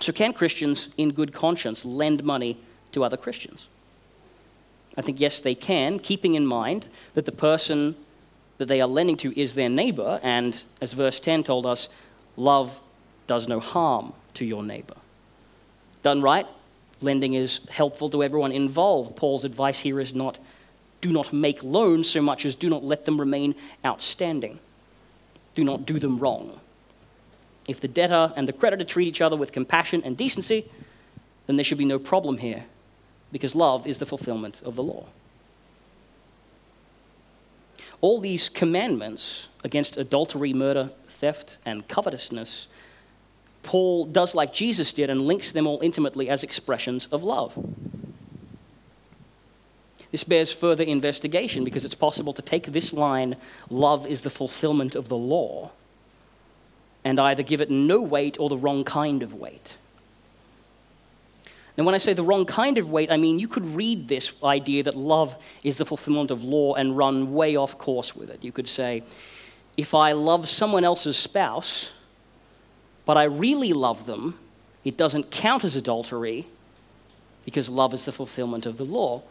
So, 0.00 0.12
can 0.12 0.32
Christians, 0.32 0.88
in 0.96 1.12
good 1.12 1.32
conscience, 1.32 1.84
lend 1.84 2.22
money 2.22 2.58
to 2.92 3.02
other 3.02 3.16
Christians? 3.16 3.66
I 4.96 5.02
think, 5.02 5.20
yes, 5.20 5.40
they 5.40 5.54
can, 5.54 5.98
keeping 5.98 6.34
in 6.34 6.46
mind 6.46 6.88
that 7.14 7.24
the 7.24 7.32
person 7.32 7.96
that 8.58 8.66
they 8.66 8.80
are 8.80 8.88
lending 8.88 9.16
to 9.18 9.38
is 9.38 9.54
their 9.54 9.68
neighbor, 9.68 10.18
and 10.22 10.62
as 10.80 10.92
verse 10.92 11.20
10 11.20 11.44
told 11.44 11.66
us, 11.66 11.88
love 12.36 12.80
does 13.26 13.48
no 13.48 13.60
harm 13.60 14.12
to 14.34 14.44
your 14.44 14.62
neighbor. 14.62 14.96
Done 16.02 16.22
right, 16.22 16.46
lending 17.00 17.34
is 17.34 17.60
helpful 17.70 18.08
to 18.10 18.22
everyone 18.22 18.52
involved. 18.52 19.16
Paul's 19.16 19.44
advice 19.44 19.80
here 19.80 20.00
is 20.00 20.14
not 20.14 20.38
do 21.02 21.12
not 21.12 21.32
make 21.32 21.62
loans 21.62 22.08
so 22.08 22.22
much 22.22 22.46
as 22.46 22.54
do 22.54 22.70
not 22.70 22.82
let 22.82 23.04
them 23.04 23.20
remain 23.20 23.54
outstanding. 23.84 24.58
Do 25.54 25.62
not 25.62 25.84
do 25.86 25.98
them 25.98 26.18
wrong. 26.18 26.58
If 27.68 27.80
the 27.80 27.88
debtor 27.88 28.32
and 28.36 28.46
the 28.46 28.52
creditor 28.52 28.84
treat 28.84 29.08
each 29.08 29.20
other 29.20 29.36
with 29.36 29.52
compassion 29.52 30.02
and 30.04 30.16
decency, 30.16 30.70
then 31.46 31.56
there 31.56 31.64
should 31.64 31.78
be 31.78 31.84
no 31.84 31.98
problem 31.98 32.38
here 32.38 32.64
because 33.32 33.54
love 33.54 33.86
is 33.86 33.98
the 33.98 34.06
fulfillment 34.06 34.62
of 34.62 34.76
the 34.76 34.82
law. 34.82 35.06
All 38.00 38.20
these 38.20 38.48
commandments 38.48 39.48
against 39.64 39.96
adultery, 39.96 40.52
murder, 40.52 40.90
theft, 41.08 41.58
and 41.64 41.88
covetousness, 41.88 42.68
Paul 43.62 44.04
does 44.04 44.34
like 44.34 44.52
Jesus 44.52 44.92
did 44.92 45.10
and 45.10 45.22
links 45.22 45.50
them 45.52 45.66
all 45.66 45.80
intimately 45.82 46.28
as 46.28 46.44
expressions 46.44 47.06
of 47.06 47.24
love. 47.24 47.58
This 50.12 50.22
bears 50.22 50.52
further 50.52 50.84
investigation 50.84 51.64
because 51.64 51.84
it's 51.84 51.94
possible 51.94 52.32
to 52.32 52.42
take 52.42 52.66
this 52.66 52.92
line, 52.92 53.36
love 53.68 54.06
is 54.06 54.20
the 54.20 54.30
fulfillment 54.30 54.94
of 54.94 55.08
the 55.08 55.16
law, 55.16 55.72
and 57.06 57.20
either 57.20 57.44
give 57.44 57.60
it 57.60 57.70
no 57.70 58.02
weight 58.02 58.36
or 58.40 58.48
the 58.48 58.56
wrong 58.56 58.82
kind 58.82 59.22
of 59.22 59.32
weight. 59.32 59.76
And 61.76 61.86
when 61.86 61.94
I 61.94 61.98
say 61.98 62.14
the 62.14 62.24
wrong 62.24 62.44
kind 62.44 62.78
of 62.78 62.90
weight, 62.90 63.12
I 63.12 63.16
mean 63.16 63.38
you 63.38 63.46
could 63.46 63.64
read 63.64 64.08
this 64.08 64.32
idea 64.42 64.82
that 64.82 64.96
love 64.96 65.36
is 65.62 65.76
the 65.76 65.86
fulfillment 65.86 66.32
of 66.32 66.42
law 66.42 66.74
and 66.74 66.96
run 66.96 67.32
way 67.32 67.54
off 67.54 67.78
course 67.78 68.16
with 68.16 68.28
it. 68.28 68.42
You 68.42 68.50
could 68.50 68.66
say, 68.66 69.04
if 69.76 69.94
I 69.94 70.12
love 70.12 70.48
someone 70.48 70.82
else's 70.82 71.16
spouse, 71.16 71.92
but 73.04 73.16
I 73.16 73.22
really 73.22 73.72
love 73.72 74.06
them, 74.06 74.36
it 74.82 74.96
doesn't 74.96 75.30
count 75.30 75.62
as 75.62 75.76
adultery 75.76 76.44
because 77.44 77.68
love 77.68 77.94
is 77.94 78.04
the 78.04 78.10
fulfillment 78.10 78.66
of 78.66 78.78
the 78.78 78.84
law. 78.84 79.22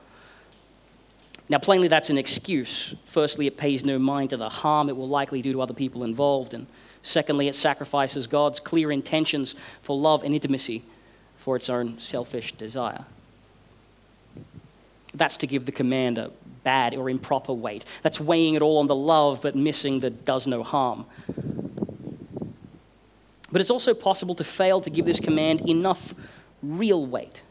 Now, 1.50 1.58
plainly, 1.58 1.89
that's 1.89 2.10
an 2.10 2.17
excuse. 2.17 2.96
Firstly, 3.03 3.48
it 3.48 3.58
pays 3.58 3.84
no 3.84 4.00
mind 4.00 4.29
to 4.29 4.38
the 4.38 4.48
harm 4.48 4.88
it 4.88 4.96
will 4.96 5.10
likely 5.10 5.41
do 5.41 5.51
to 5.51 5.62
other 5.62 5.74
people 5.74 6.05
involved. 6.05 6.53
And 6.53 6.67
secondly, 7.06 7.48
it 7.48 7.56
sacrifices 7.56 8.28
God's 8.28 8.60
clear 8.60 8.92
intentions 8.92 9.56
for 9.82 9.98
love 9.98 10.24
and 10.24 10.34
intimacy 10.34 10.84
for 11.38 11.56
its 11.56 11.70
own 11.70 12.00
selfish 12.00 12.54
desire. 12.54 13.06
That's 15.14 15.38
to 15.38 15.48
give 15.48 15.66
the 15.66 15.72
command 15.72 16.18
a 16.18 16.32
bad 16.64 16.96
or 16.96 17.10
improper 17.10 17.54
weight. 17.54 17.86
That's 18.02 18.20
weighing 18.20 18.56
it 18.56 18.62
all 18.62 18.80
on 18.80 18.88
the 18.88 18.96
love 18.96 19.42
but 19.42 19.56
missing 19.56 20.00
the 20.00 20.10
does 20.10 20.48
no 20.48 20.64
harm. 20.64 21.06
But 23.52 23.62
it's 23.62 23.70
also 23.70 23.94
possible 23.94 24.36
to 24.36 24.44
fail 24.44 24.82
to 24.82 24.90
give 24.90 25.06
this 25.06 25.20
command 25.20 25.62
enough 25.70 26.14
real 26.62 27.06
weight, 27.06 27.44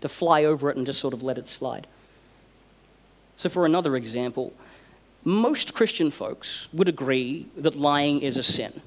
to 0.00 0.08
fly 0.08 0.44
over 0.44 0.70
it 0.70 0.76
and 0.76 0.86
just 0.86 0.98
sort 0.98 1.14
of 1.14 1.22
let 1.22 1.38
it 1.38 1.46
slide. 1.46 1.86
So, 3.36 3.48
for 3.48 3.64
another 3.64 3.94
example, 3.94 4.52
most 5.28 5.74
Christian 5.74 6.10
folks 6.10 6.68
would 6.72 6.88
agree 6.88 7.48
that 7.58 7.76
lying 7.76 8.22
is 8.22 8.38
a 8.38 8.42
sin. 8.42 8.80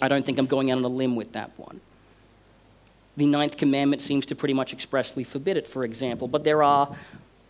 I 0.00 0.06
don't 0.06 0.24
think 0.24 0.38
I'm 0.38 0.46
going 0.46 0.70
out 0.70 0.78
on 0.78 0.84
a 0.84 0.88
limb 0.88 1.16
with 1.16 1.32
that 1.32 1.50
one. 1.56 1.80
The 3.16 3.26
ninth 3.26 3.56
commandment 3.56 4.00
seems 4.00 4.24
to 4.26 4.36
pretty 4.36 4.54
much 4.54 4.72
expressly 4.72 5.24
forbid 5.24 5.56
it, 5.56 5.66
for 5.66 5.82
example. 5.82 6.28
But 6.28 6.44
there 6.44 6.62
are, 6.62 6.94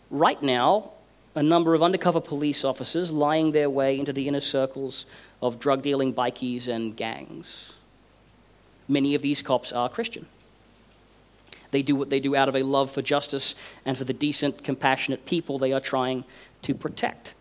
right 0.09 0.41
now, 0.41 0.93
a 1.35 1.43
number 1.43 1.75
of 1.75 1.83
undercover 1.83 2.19
police 2.19 2.65
officers 2.65 3.11
lying 3.11 3.51
their 3.51 3.69
way 3.69 3.99
into 3.99 4.11
the 4.11 4.27
inner 4.27 4.39
circles 4.39 5.05
of 5.39 5.59
drug 5.59 5.83
dealing 5.83 6.11
bikies 6.11 6.67
and 6.67 6.97
gangs. 6.97 7.73
Many 8.87 9.13
of 9.13 9.21
these 9.21 9.43
cops 9.43 9.71
are 9.71 9.87
Christian. 9.87 10.25
They 11.69 11.83
do 11.83 11.95
what 11.95 12.09
they 12.09 12.19
do 12.19 12.35
out 12.35 12.49
of 12.49 12.55
a 12.55 12.63
love 12.63 12.89
for 12.89 13.03
justice 13.03 13.53
and 13.85 13.95
for 13.95 14.05
the 14.05 14.13
decent, 14.13 14.63
compassionate 14.63 15.27
people 15.27 15.59
they 15.59 15.71
are 15.71 15.79
trying 15.79 16.23
to 16.63 16.73
protect. 16.73 17.35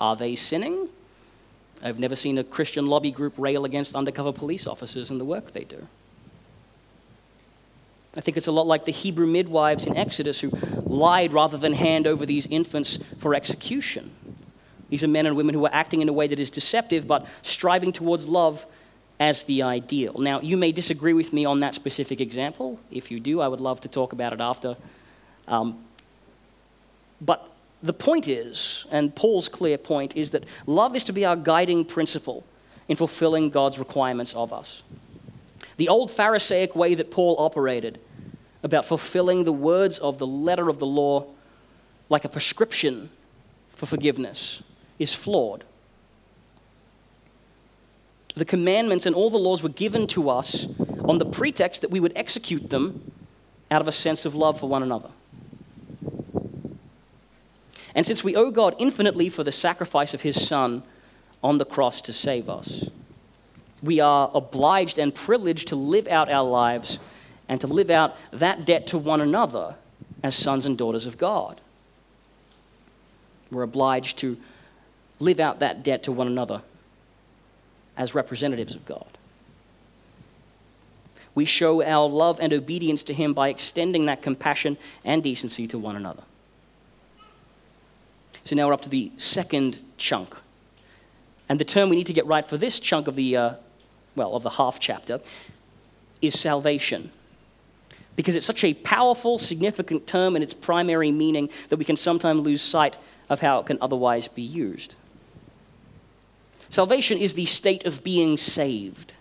Are 0.00 0.16
they 0.16 0.34
sinning? 0.34 0.88
I've 1.82 1.98
never 1.98 2.16
seen 2.16 2.38
a 2.38 2.44
Christian 2.44 2.86
lobby 2.86 3.10
group 3.10 3.34
rail 3.36 3.64
against 3.64 3.94
undercover 3.94 4.32
police 4.32 4.66
officers 4.66 5.10
and 5.10 5.20
the 5.20 5.24
work 5.24 5.52
they 5.52 5.64
do. 5.64 5.86
I 8.16 8.20
think 8.20 8.36
it's 8.36 8.48
a 8.48 8.52
lot 8.52 8.66
like 8.66 8.86
the 8.86 8.92
Hebrew 8.92 9.26
midwives 9.26 9.86
in 9.86 9.96
Exodus 9.96 10.40
who 10.40 10.50
lied 10.84 11.32
rather 11.32 11.56
than 11.56 11.74
hand 11.74 12.06
over 12.06 12.26
these 12.26 12.46
infants 12.46 12.98
for 13.18 13.34
execution. 13.34 14.10
These 14.88 15.04
are 15.04 15.08
men 15.08 15.26
and 15.26 15.36
women 15.36 15.54
who 15.54 15.64
are 15.64 15.72
acting 15.72 16.00
in 16.00 16.08
a 16.08 16.12
way 16.12 16.26
that 16.26 16.40
is 16.40 16.50
deceptive 16.50 17.06
but 17.06 17.26
striving 17.42 17.92
towards 17.92 18.28
love 18.28 18.66
as 19.20 19.44
the 19.44 19.62
ideal. 19.62 20.14
Now, 20.18 20.40
you 20.40 20.56
may 20.56 20.72
disagree 20.72 21.12
with 21.12 21.32
me 21.32 21.44
on 21.44 21.60
that 21.60 21.74
specific 21.74 22.20
example. 22.20 22.80
If 22.90 23.10
you 23.10 23.20
do, 23.20 23.40
I 23.40 23.48
would 23.48 23.60
love 23.60 23.80
to 23.82 23.88
talk 23.88 24.12
about 24.12 24.32
it 24.32 24.40
after. 24.40 24.76
Um, 25.46 25.84
but 27.20 27.49
the 27.82 27.92
point 27.92 28.28
is, 28.28 28.86
and 28.90 29.14
Paul's 29.14 29.48
clear 29.48 29.78
point, 29.78 30.16
is 30.16 30.32
that 30.32 30.44
love 30.66 30.94
is 30.94 31.04
to 31.04 31.12
be 31.12 31.24
our 31.24 31.36
guiding 31.36 31.84
principle 31.84 32.44
in 32.88 32.96
fulfilling 32.96 33.50
God's 33.50 33.78
requirements 33.78 34.34
of 34.34 34.52
us. 34.52 34.82
The 35.76 35.88
old 35.88 36.10
Pharisaic 36.10 36.76
way 36.76 36.94
that 36.94 37.10
Paul 37.10 37.36
operated 37.38 37.98
about 38.62 38.84
fulfilling 38.84 39.44
the 39.44 39.52
words 39.52 39.98
of 39.98 40.18
the 40.18 40.26
letter 40.26 40.68
of 40.68 40.78
the 40.78 40.86
law 40.86 41.26
like 42.10 42.24
a 42.24 42.28
prescription 42.28 43.08
for 43.70 43.86
forgiveness 43.86 44.62
is 44.98 45.14
flawed. 45.14 45.64
The 48.34 48.44
commandments 48.44 49.06
and 49.06 49.16
all 49.16 49.30
the 49.30 49.38
laws 49.38 49.62
were 49.62 49.70
given 49.70 50.06
to 50.08 50.28
us 50.28 50.66
on 51.04 51.18
the 51.18 51.24
pretext 51.24 51.80
that 51.80 51.90
we 51.90 52.00
would 52.00 52.12
execute 52.14 52.68
them 52.68 53.10
out 53.70 53.80
of 53.80 53.88
a 53.88 53.92
sense 53.92 54.26
of 54.26 54.34
love 54.34 54.60
for 54.60 54.68
one 54.68 54.82
another. 54.82 55.10
And 57.94 58.06
since 58.06 58.22
we 58.22 58.36
owe 58.36 58.50
God 58.50 58.74
infinitely 58.78 59.28
for 59.28 59.44
the 59.44 59.52
sacrifice 59.52 60.14
of 60.14 60.22
his 60.22 60.46
Son 60.46 60.82
on 61.42 61.58
the 61.58 61.64
cross 61.64 62.00
to 62.02 62.12
save 62.12 62.48
us, 62.48 62.88
we 63.82 64.00
are 64.00 64.30
obliged 64.34 64.98
and 64.98 65.14
privileged 65.14 65.68
to 65.68 65.76
live 65.76 66.06
out 66.08 66.30
our 66.30 66.44
lives 66.44 66.98
and 67.48 67.60
to 67.60 67.66
live 67.66 67.90
out 67.90 68.16
that 68.32 68.64
debt 68.64 68.86
to 68.88 68.98
one 68.98 69.20
another 69.20 69.74
as 70.22 70.34
sons 70.34 70.66
and 70.66 70.76
daughters 70.76 71.06
of 71.06 71.18
God. 71.18 71.60
We're 73.50 73.62
obliged 73.62 74.18
to 74.18 74.36
live 75.18 75.40
out 75.40 75.58
that 75.58 75.82
debt 75.82 76.02
to 76.04 76.12
one 76.12 76.26
another 76.26 76.62
as 77.96 78.14
representatives 78.14 78.74
of 78.74 78.84
God. 78.86 79.06
We 81.34 81.44
show 81.44 81.82
our 81.82 82.08
love 82.08 82.38
and 82.40 82.52
obedience 82.52 83.02
to 83.04 83.14
Him 83.14 83.34
by 83.34 83.48
extending 83.48 84.06
that 84.06 84.22
compassion 84.22 84.76
and 85.04 85.22
decency 85.22 85.66
to 85.68 85.78
one 85.78 85.96
another. 85.96 86.22
So 88.44 88.56
now 88.56 88.66
we're 88.66 88.74
up 88.74 88.82
to 88.82 88.88
the 88.88 89.12
second 89.16 89.78
chunk. 89.96 90.40
And 91.48 91.58
the 91.58 91.64
term 91.64 91.90
we 91.90 91.96
need 91.96 92.06
to 92.06 92.12
get 92.12 92.26
right 92.26 92.44
for 92.44 92.56
this 92.56 92.80
chunk 92.80 93.08
of 93.08 93.16
the 93.16 93.36
uh, 93.36 93.54
well, 94.14 94.34
of 94.34 94.42
the 94.42 94.50
half 94.50 94.78
chapter, 94.78 95.20
is 96.20 96.38
salvation. 96.38 97.10
Because 98.16 98.36
it's 98.36 98.46
such 98.46 98.64
a 98.64 98.74
powerful, 98.74 99.38
significant 99.38 100.06
term 100.06 100.36
in 100.36 100.42
its 100.42 100.54
primary 100.54 101.10
meaning 101.10 101.48
that 101.68 101.76
we 101.76 101.84
can 101.84 101.96
sometimes 101.96 102.40
lose 102.40 102.60
sight 102.60 102.96
of 103.28 103.40
how 103.40 103.60
it 103.60 103.66
can 103.66 103.78
otherwise 103.80 104.28
be 104.28 104.42
used. 104.42 104.94
Salvation 106.68 107.18
is 107.18 107.34
the 107.34 107.46
state 107.46 107.86
of 107.86 108.04
being 108.04 108.36
saved. 108.36 109.14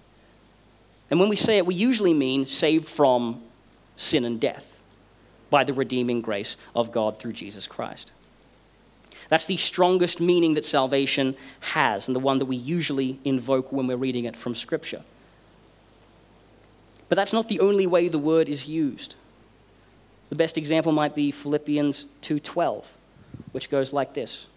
And 1.10 1.20
when 1.20 1.30
we 1.30 1.36
say 1.36 1.58
it, 1.58 1.66
we 1.66 1.76
usually 1.76 2.14
mean 2.14 2.46
saved 2.46 2.88
from 2.88 3.42
sin 3.96 4.26
and 4.26 4.40
death 4.40 4.84
by 5.50 5.64
the 5.64 5.74
redeeming 5.74 6.22
grace 6.22 6.58
of 6.76 6.92
God 6.92 7.18
through 7.20 7.34
Jesus 7.34 7.66
Christ. 7.66 8.12
That's 9.30 9.46
the 9.46 9.58
strongest 9.58 10.20
meaning 10.20 10.56
that 10.56 10.66
salvation 10.66 11.36
has, 11.60 12.08
and 12.08 12.16
the 12.16 12.20
one 12.20 12.40
that 12.40 12.46
we 12.46 12.56
usually 12.56 13.20
invoke 13.24 13.72
when 13.72 13.88
we're 13.88 13.96
reading 13.96 14.26
it 14.26 14.36
from 14.36 14.56
Scripture. 14.56 15.04
But 17.08 17.16
that's 17.16 17.34
not 17.34 17.48
the 17.48 17.60
only 17.60 17.88
way 17.88 18.08
the 18.08 18.20
word 18.20 18.50
is 18.50 18.68
used. 18.68 19.16
The 20.30 20.36
best 20.36 20.58
example 20.58 20.92
might 20.92 21.16
be 21.16 21.32
Philippians 21.32 22.06
2:12, 22.22 22.86
which 23.52 23.70
goes 23.70 23.94
like 23.94 24.14
this: 24.14 24.48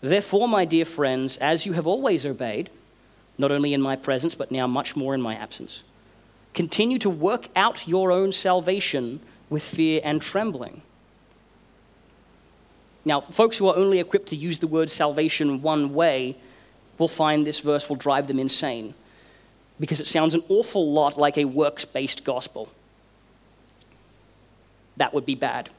Therefore, 0.00 0.48
my 0.48 0.64
dear 0.64 0.84
friends, 0.84 1.36
as 1.36 1.66
you 1.66 1.72
have 1.74 1.86
always 1.86 2.24
obeyed, 2.26 2.70
not 3.38 3.52
only 3.52 3.74
in 3.74 3.80
my 3.80 3.96
presence, 3.96 4.34
but 4.34 4.50
now 4.50 4.66
much 4.66 4.96
more 4.96 5.14
in 5.14 5.20
my 5.20 5.34
absence, 5.34 5.82
continue 6.54 6.98
to 6.98 7.10
work 7.10 7.48
out 7.56 7.88
your 7.88 8.12
own 8.12 8.32
salvation 8.32 9.20
with 9.48 9.62
fear 9.62 10.00
and 10.04 10.20
trembling. 10.20 10.82
Now, 13.04 13.22
folks 13.22 13.58
who 13.58 13.68
are 13.68 13.76
only 13.76 13.98
equipped 13.98 14.28
to 14.28 14.36
use 14.36 14.58
the 14.60 14.66
word 14.66 14.90
salvation 14.90 15.62
one 15.62 15.92
way 15.94 16.36
will 16.98 17.08
find 17.08 17.46
this 17.46 17.60
verse 17.60 17.88
will 17.88 17.96
drive 17.96 18.28
them 18.28 18.38
insane 18.38 18.94
because 19.80 20.00
it 20.00 20.06
sounds 20.06 20.34
an 20.34 20.42
awful 20.48 20.92
lot 20.92 21.18
like 21.18 21.36
a 21.36 21.44
works 21.44 21.84
based 21.84 22.24
gospel. 22.24 22.70
That 24.96 25.12
would 25.12 25.26
be 25.26 25.34
bad. 25.34 25.70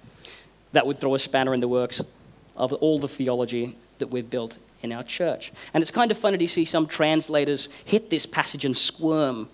That 0.73 0.85
would 0.85 0.99
throw 0.99 1.15
a 1.15 1.19
spanner 1.19 1.53
in 1.53 1.61
the 1.61 1.67
works 1.67 2.01
of 2.57 2.73
all 2.73 2.97
the 2.97 3.07
theology 3.07 3.75
that 3.99 4.07
we've 4.07 4.29
built 4.29 4.57
in 4.81 4.91
our 4.91 5.03
church. 5.03 5.53
And 5.73 5.81
it's 5.81 5.91
kind 5.91 6.11
of 6.11 6.17
funny 6.17 6.37
to 6.39 6.47
see 6.47 6.65
some 6.65 6.87
translators 6.87 7.69
hit 7.85 8.09
this 8.09 8.25
passage 8.25 8.65
and 8.65 8.75
squirm 8.75 9.47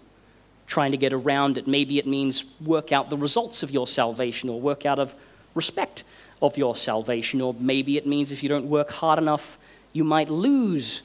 trying 0.65 0.91
to 0.91 0.97
get 0.97 1.13
around 1.13 1.57
it. 1.57 1.67
Maybe 1.67 1.99
it 1.99 2.07
means 2.07 2.45
work 2.61 2.91
out 2.91 3.09
the 3.09 3.17
results 3.17 3.61
of 3.63 3.71
your 3.71 3.85
salvation 3.85 4.49
or 4.49 4.59
work 4.59 4.85
out 4.85 4.97
of 4.97 5.13
respect 5.53 6.03
of 6.41 6.57
your 6.57 6.75
salvation. 6.75 7.41
Or 7.41 7.53
maybe 7.57 7.97
it 7.97 8.07
means 8.07 8.31
if 8.31 8.43
you 8.43 8.49
don't 8.49 8.67
work 8.69 8.91
hard 8.91 9.19
enough, 9.19 9.57
you 9.93 10.03
might 10.03 10.29
lose 10.29 11.01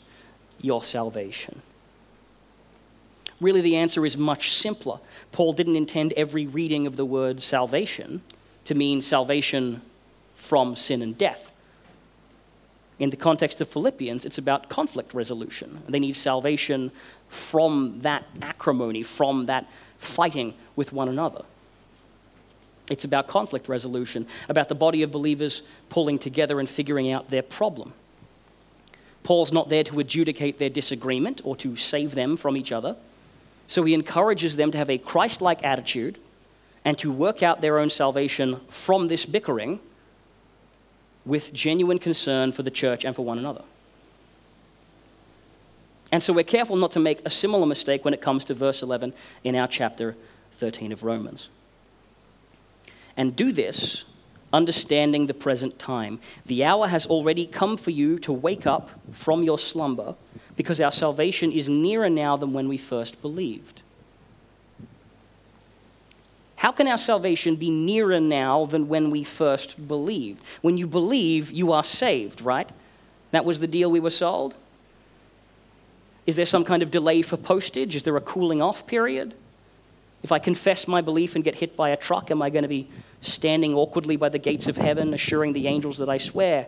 your 0.60 0.82
salvation. 0.82 1.62
Really, 3.40 3.60
the 3.60 3.76
answer 3.76 4.06
is 4.06 4.16
much 4.16 4.52
simpler. 4.52 4.98
Paul 5.32 5.52
didn't 5.52 5.76
intend 5.76 6.12
every 6.12 6.46
reading 6.46 6.86
of 6.86 6.96
the 6.96 7.04
word 7.04 7.42
salvation 7.42 8.22
to 8.64 8.74
mean 8.74 9.02
salvation 9.02 9.82
from 10.34 10.76
sin 10.76 11.02
and 11.02 11.18
death. 11.18 11.52
In 12.98 13.10
the 13.10 13.16
context 13.16 13.60
of 13.60 13.68
Philippians, 13.68 14.24
it's 14.24 14.38
about 14.38 14.68
conflict 14.68 15.14
resolution. 15.14 15.82
They 15.88 15.98
need 15.98 16.14
salvation 16.14 16.92
from 17.28 18.00
that 18.00 18.24
acrimony, 18.40 19.02
from 19.02 19.46
that 19.46 19.66
fighting 19.98 20.54
with 20.76 20.92
one 20.92 21.08
another. 21.08 21.44
It's 22.88 23.04
about 23.04 23.28
conflict 23.28 23.68
resolution, 23.68 24.26
about 24.48 24.68
the 24.68 24.74
body 24.74 25.02
of 25.02 25.10
believers 25.10 25.62
pulling 25.88 26.18
together 26.18 26.60
and 26.60 26.68
figuring 26.68 27.10
out 27.10 27.30
their 27.30 27.42
problem. 27.42 27.92
Paul's 29.22 29.52
not 29.52 29.70
there 29.70 29.84
to 29.84 30.00
adjudicate 30.00 30.58
their 30.58 30.68
disagreement 30.68 31.40
or 31.44 31.56
to 31.56 31.76
save 31.76 32.14
them 32.14 32.36
from 32.36 32.56
each 32.56 32.72
other. 32.72 32.96
So 33.66 33.82
he 33.84 33.94
encourages 33.94 34.56
them 34.56 34.70
to 34.72 34.78
have 34.78 34.90
a 34.90 34.98
Christ 34.98 35.40
like 35.40 35.64
attitude 35.64 36.18
and 36.84 36.98
to 36.98 37.10
work 37.10 37.42
out 37.42 37.62
their 37.62 37.78
own 37.78 37.88
salvation 37.88 38.60
from 38.68 39.08
this 39.08 39.24
bickering 39.24 39.80
with 41.24 41.54
genuine 41.54 41.98
concern 41.98 42.52
for 42.52 42.62
the 42.62 42.70
church 42.70 43.06
and 43.06 43.16
for 43.16 43.24
one 43.24 43.38
another. 43.38 43.62
And 46.12 46.22
so 46.22 46.35
we're 46.35 46.44
careful 46.44 46.76
not 46.76 46.90
to 46.92 47.00
make 47.00 47.22
a 47.24 47.30
similar 47.30 47.64
mistake 47.64 48.04
when 48.04 48.12
it 48.12 48.20
comes 48.20 48.44
to 48.44 48.54
verse 48.54 48.82
11 48.82 49.14
in 49.42 49.56
our 49.56 49.66
chapter 49.66 50.14
13 50.52 50.92
of 50.92 51.02
Romans 51.02 51.48
and 53.16 53.35
do 53.35 53.53
this 53.53 54.05
understanding 54.53 55.27
the 55.27 55.35
present 55.35 55.79
time. 55.79 56.20
The 56.46 56.64
hour 56.64 56.87
has 56.87 57.07
already 57.07 57.44
come 57.44 57.77
for 57.77 57.90
you 57.90 58.18
to 58.20 58.33
wake 58.33 58.66
up 58.66 58.90
from 59.11 59.42
your 59.42 59.59
slumber 59.59 60.14
because 60.57 60.81
our 60.81 60.92
salvation 60.92 61.50
is 61.50 61.68
nearer 61.68 62.09
now 62.09 62.37
than 62.37 62.53
when 62.53 62.68
we 62.68 62.79
first 62.79 63.20
believed. 63.20 63.83
How 66.57 66.72
can 66.72 66.87
our 66.87 66.96
salvation 66.96 67.57
be 67.57 67.68
nearer 67.68 68.20
now 68.20 68.64
than 68.64 68.88
when 68.88 69.11
we 69.11 69.24
first 69.24 69.87
believed? 69.87 70.42
When 70.62 70.79
you 70.79 70.87
believe, 70.87 71.50
you 71.50 71.72
are 71.72 71.85
saved, 71.85 72.40
right? 72.40 72.70
That 73.33 73.44
was 73.44 73.61
the 73.61 73.66
deal 73.66 73.90
we 73.90 74.00
were 74.00 74.09
sold. 74.09 74.55
Is 76.27 76.37
there 76.37 76.46
some 76.46 76.64
kind 76.64 76.83
of 76.83 76.90
delay 76.90 77.20
for 77.20 77.37
postage? 77.37 77.96
Is 77.96 78.05
there 78.05 78.16
a 78.16 78.20
cooling 78.20 78.62
off 78.62 78.87
period? 78.87 79.35
If 80.24 80.32
I 80.32 80.38
confess 80.38 80.88
my 80.88 81.02
belief 81.02 81.34
and 81.34 81.44
get 81.44 81.56
hit 81.56 81.76
by 81.76 81.90
a 81.90 81.98
truck, 81.98 82.30
am 82.30 82.40
I 82.40 82.48
going 82.48 82.62
to 82.62 82.68
be 82.68 82.88
standing 83.20 83.74
awkwardly 83.74 84.16
by 84.16 84.30
the 84.30 84.38
gates 84.38 84.68
of 84.68 84.78
heaven, 84.78 85.12
assuring 85.12 85.52
the 85.52 85.68
angels 85.68 85.98
that 85.98 86.08
I 86.08 86.16
swear 86.16 86.66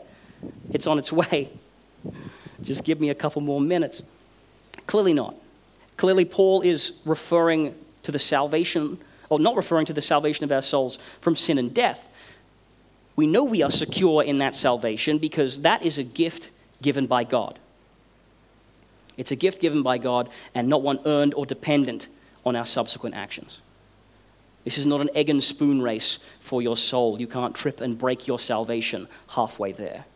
it's 0.71 0.87
on 0.87 0.99
its 0.99 1.11
way? 1.21 1.51
Just 2.61 2.85
give 2.85 3.01
me 3.01 3.09
a 3.09 3.15
couple 3.15 3.41
more 3.41 3.59
minutes. 3.59 4.03
Clearly 4.87 5.15
not. 5.15 5.37
Clearly, 5.97 6.27
Paul 6.27 6.61
is 6.61 7.01
referring 7.07 7.75
to 8.03 8.13
the 8.13 8.19
salvation, 8.19 8.99
or 9.31 9.39
not 9.39 9.57
referring 9.57 9.87
to 9.87 9.95
the 9.95 10.03
salvation 10.03 10.45
of 10.45 10.53
our 10.53 10.61
souls 10.61 10.99
from 11.23 11.35
sin 11.35 11.57
and 11.57 11.73
death. 11.73 12.09
We 13.17 13.27
know 13.27 13.43
we 13.43 13.63
are 13.63 13.71
secure 13.71 14.23
in 14.23 14.37
that 14.39 14.55
salvation 14.55 15.17
because 15.17 15.63
that 15.63 15.83
is 15.83 15.97
a 15.97 16.05
gift 16.05 16.51
given 16.83 17.07
by 17.07 17.25
God. 17.25 17.59
It's 19.17 19.31
a 19.31 19.37
gift 19.37 19.63
given 19.63 19.83
by 19.83 19.97
God 19.97 20.29
and 20.55 20.69
not 20.69 20.83
one 20.83 20.99
earned 21.07 21.33
or 21.33 21.47
dependent 21.47 22.09
on 22.47 22.57
our 22.57 22.65
subsequent 22.65 23.15
actions. 23.15 23.61
This 24.65 24.79
is 24.79 24.87
not 24.87 25.01
an 25.01 25.11
egg 25.15 25.29
and 25.29 25.43
spoon 25.43 25.83
race 25.83 26.19
for 26.41 26.63
your 26.63 26.77
soul. 26.77 27.21
You 27.21 27.27
can't 27.27 27.55
trip 27.55 27.81
and 27.81 27.99
break 27.99 28.27
your 28.27 28.39
salvation 28.39 29.09
halfway 29.31 29.73
there. 29.73 30.07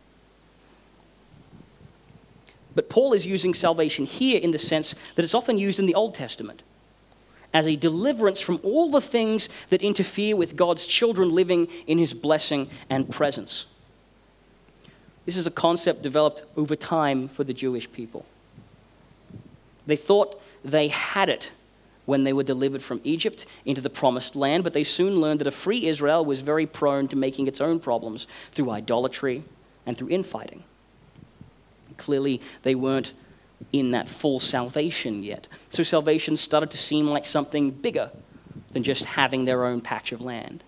But 2.73 2.89
Paul 2.89 3.13
is 3.13 3.27
using 3.27 3.53
salvation 3.53 4.05
here 4.05 4.39
in 4.39 4.51
the 4.51 4.57
sense 4.57 4.95
that 5.15 5.23
it's 5.23 5.33
often 5.33 5.57
used 5.57 5.77
in 5.77 5.85
the 5.85 5.95
Old 5.95 6.15
Testament 6.15 6.63
as 7.53 7.67
a 7.67 7.75
deliverance 7.75 8.39
from 8.39 8.61
all 8.63 8.89
the 8.89 9.01
things 9.01 9.49
that 9.69 9.81
interfere 9.81 10.37
with 10.37 10.55
God's 10.55 10.85
children 10.85 11.31
living 11.31 11.67
in 11.85 11.97
his 11.97 12.13
blessing 12.13 12.69
and 12.89 13.09
presence. 13.09 13.65
This 15.25 15.35
is 15.35 15.47
a 15.47 15.51
concept 15.51 16.01
developed 16.01 16.43
over 16.55 16.77
time 16.77 17.27
for 17.27 17.43
the 17.43 17.53
Jewish 17.53 17.91
people. 17.91 18.25
They 19.85 19.97
thought 19.97 20.41
they 20.63 20.87
had 20.87 21.29
it 21.29 21.51
when 22.11 22.25
they 22.25 22.33
were 22.33 22.43
delivered 22.43 22.83
from 22.83 22.99
Egypt 23.05 23.45
into 23.63 23.79
the 23.79 23.89
promised 23.89 24.35
land, 24.35 24.65
but 24.65 24.73
they 24.73 24.83
soon 24.83 25.21
learned 25.21 25.39
that 25.39 25.47
a 25.47 25.51
free 25.51 25.87
Israel 25.87 26.25
was 26.25 26.41
very 26.41 26.65
prone 26.65 27.07
to 27.07 27.15
making 27.15 27.47
its 27.47 27.61
own 27.61 27.79
problems 27.79 28.27
through 28.51 28.69
idolatry 28.69 29.45
and 29.85 29.97
through 29.97 30.09
infighting. 30.09 30.61
Clearly, 31.95 32.41
they 32.63 32.75
weren't 32.75 33.13
in 33.71 33.91
that 33.91 34.09
full 34.09 34.41
salvation 34.41 35.23
yet. 35.23 35.47
So 35.69 35.83
salvation 35.83 36.35
started 36.35 36.69
to 36.71 36.77
seem 36.77 37.07
like 37.07 37.25
something 37.25 37.71
bigger 37.71 38.11
than 38.73 38.83
just 38.83 39.05
having 39.05 39.45
their 39.45 39.63
own 39.63 39.79
patch 39.79 40.11
of 40.11 40.19
land. 40.19 40.65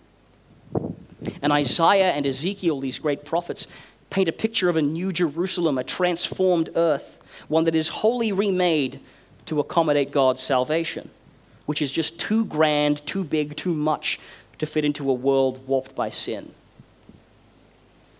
And 1.41 1.51
Isaiah 1.51 2.12
and 2.12 2.25
Ezekiel, 2.25 2.79
these 2.79 2.99
great 2.99 3.25
prophets, 3.25 3.67
paint 4.10 4.29
a 4.29 4.32
picture 4.32 4.69
of 4.69 4.77
a 4.77 4.82
new 4.82 5.12
Jerusalem, 5.12 5.77
a 5.77 5.84
transformed 5.84 6.69
earth, 6.77 7.19
one 7.49 7.65
that 7.65 7.75
is 7.75 7.89
wholly 7.89 8.32
remade 8.32 9.01
to 9.47 9.60
accommodate 9.60 10.13
God's 10.13 10.41
salvation 10.41 11.10
which 11.65 11.82
is 11.82 11.91
just 11.91 12.19
too 12.19 12.45
grand, 12.45 13.06
too 13.06 13.23
big, 13.23 13.56
too 13.56 13.73
much 13.73 14.19
to 14.58 14.65
fit 14.65 14.86
into 14.86 15.10
a 15.10 15.13
world 15.13 15.67
warped 15.67 15.95
by 15.95 16.10
sin. 16.10 16.54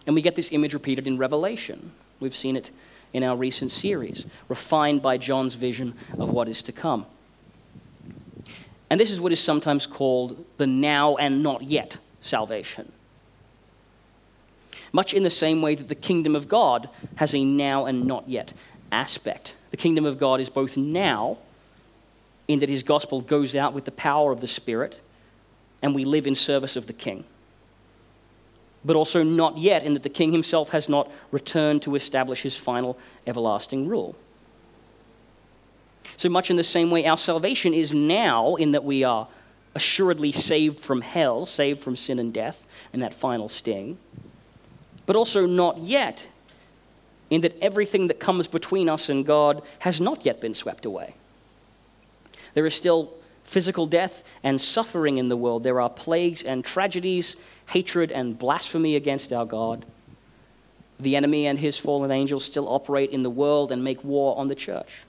And 0.06 0.16
we 0.16 0.22
get 0.22 0.36
this 0.36 0.52
image 0.52 0.74
repeated 0.74 1.08
in 1.08 1.18
Revelation. 1.18 1.92
We've 2.20 2.36
seen 2.36 2.56
it 2.56 2.72
in 3.14 3.24
our 3.24 3.36
recent 3.36 3.72
series, 3.72 4.26
refined 4.50 5.02
by 5.02 5.18
John's 5.18 5.56
vision 5.56 5.94
of 6.18 6.32
what 6.32 6.48
is 6.48 6.64
to 6.64 6.72
come. 6.72 7.06
And 8.90 9.00
this 9.00 9.12
is 9.12 9.22
what 9.22 9.32
is 9.32 9.40
sometimes 9.40 9.88
called 9.88 10.46
the 10.58 10.68
now 10.68 11.16
and 11.16 11.42
not 11.42 11.64
yet 11.64 11.98
salvation. 12.22 12.92
Much 14.92 15.14
in 15.14 15.24
the 15.24 15.30
same 15.30 15.62
way 15.62 15.74
that 15.76 15.88
the 15.88 15.96
kingdom 15.96 16.36
of 16.36 16.48
God 16.48 16.90
has 17.16 17.34
a 17.34 17.44
now 17.44 17.86
and 17.86 18.06
not 18.06 18.30
yet 18.30 18.54
aspect. 18.92 19.56
The 19.72 19.78
kingdom 19.78 20.06
of 20.06 20.20
God 20.20 20.40
is 20.40 20.50
both 20.50 20.78
now 20.78 21.38
in 22.54 22.60
that 22.60 22.70
his 22.70 22.84
gospel 22.84 23.22
goes 23.22 23.56
out 23.56 23.74
with 23.74 23.86
the 23.86 23.92
power 23.92 24.32
of 24.32 24.40
the 24.40 24.48
Spirit 24.48 25.00
and 25.82 25.94
we 25.94 26.06
live 26.06 26.26
in 26.26 26.36
service 26.36 26.76
of 26.76 26.88
the 26.88 26.94
King. 26.94 27.26
But 28.86 28.96
also 28.96 29.24
not 29.24 29.58
yet, 29.58 29.84
in 29.84 29.94
that 29.94 30.04
the 30.04 30.10
King 30.10 30.32
himself 30.32 30.70
has 30.70 30.88
not 30.88 31.12
returned 31.32 31.82
to 31.84 31.96
establish 31.96 32.42
his 32.42 32.56
final 32.56 32.98
everlasting 33.28 33.88
rule. 33.88 34.16
So 36.18 36.30
much 36.30 36.50
in 36.50 36.58
the 36.58 36.64
same 36.64 36.92
way, 36.92 37.06
our 37.06 37.18
salvation 37.18 37.74
is 37.74 37.94
now 37.94 38.56
in 38.56 38.72
that 38.72 38.84
we 38.84 39.04
are 39.04 39.28
assuredly 39.76 40.32
saved 40.32 40.80
from 40.80 41.02
hell, 41.02 41.46
saved 41.46 41.80
from 41.82 41.96
sin 41.96 42.20
and 42.20 42.34
death 42.34 42.66
and 42.92 43.02
that 43.02 43.14
final 43.14 43.50
sting, 43.50 43.98
but 45.06 45.16
also 45.16 45.46
not 45.46 45.80
yet, 45.80 46.28
in 47.30 47.42
that 47.42 47.58
everything 47.62 48.08
that 48.08 48.20
comes 48.20 48.48
between 48.48 48.88
us 48.88 49.10
and 49.10 49.26
God 49.26 49.64
has 49.80 50.00
not 50.00 50.26
yet 50.26 50.40
been 50.40 50.54
swept 50.54 50.86
away. 50.86 51.16
There 52.54 52.66
is 52.66 52.76
still 52.76 53.14
physical 53.44 53.86
death 53.86 54.24
and 54.44 54.60
suffering 54.60 55.18
in 55.18 55.30
the 55.30 55.38
world. 55.38 55.64
There 55.64 55.82
are 55.82 55.90
plagues 55.90 56.44
and 56.44 56.64
tragedies, 56.64 57.36
hatred 57.68 58.12
and 58.12 58.38
blasphemy 58.38 58.96
against 58.96 59.34
our 59.34 59.46
God. 59.46 59.86
The 61.00 61.16
enemy 61.16 61.48
and 61.48 61.60
his 61.60 61.78
fallen 61.78 62.12
angels 62.12 62.46
still 62.46 62.68
operate 62.68 63.10
in 63.10 63.24
the 63.24 63.30
world 63.30 63.72
and 63.72 63.84
make 63.84 64.04
war 64.04 64.38
on 64.38 64.48
the 64.48 64.56
church. 64.56 65.04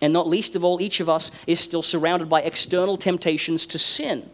And 0.00 0.12
not 0.12 0.28
least 0.28 0.56
of 0.56 0.64
all, 0.64 0.80
each 0.80 1.00
of 1.00 1.08
us 1.08 1.30
is 1.46 1.60
still 1.60 1.82
surrounded 1.82 2.28
by 2.28 2.42
external 2.42 2.96
temptations 2.96 3.66
to 3.66 3.78
sin 3.78 4.30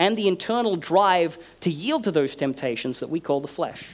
and 0.00 0.16
the 0.16 0.26
internal 0.26 0.76
drive 0.76 1.38
to 1.60 1.70
yield 1.70 2.02
to 2.04 2.10
those 2.10 2.34
temptations 2.34 2.98
that 3.00 3.10
we 3.10 3.20
call 3.20 3.38
the 3.38 3.46
flesh. 3.46 3.86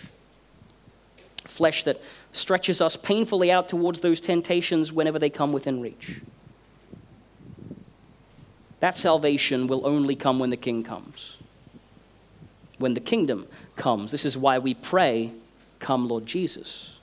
Flesh 1.57 1.85
that 1.85 2.01
stretches 2.33 2.81
us 2.81 2.97
painfully 2.97 3.51
out 3.51 3.69
towards 3.69 4.01
those 4.01 4.21
temptations 4.21 4.93
whenever 4.93 5.19
they 5.19 5.31
come 5.31 5.53
within 5.53 5.81
reach. 5.81 6.21
That 8.81 8.97
salvation 8.97 9.67
will 9.67 9.87
only 9.87 10.15
come 10.15 10.39
when 10.39 10.51
the 10.51 10.57
king 10.57 10.83
comes. 10.83 11.39
When 12.79 12.93
the 12.93 13.01
kingdom 13.01 13.47
comes. 13.75 14.13
This 14.13 14.27
is 14.27 14.37
why 14.37 14.59
we 14.59 14.75
pray, 14.75 15.33
Come, 15.79 16.09
Lord 16.09 16.27
Jesus. 16.27 16.99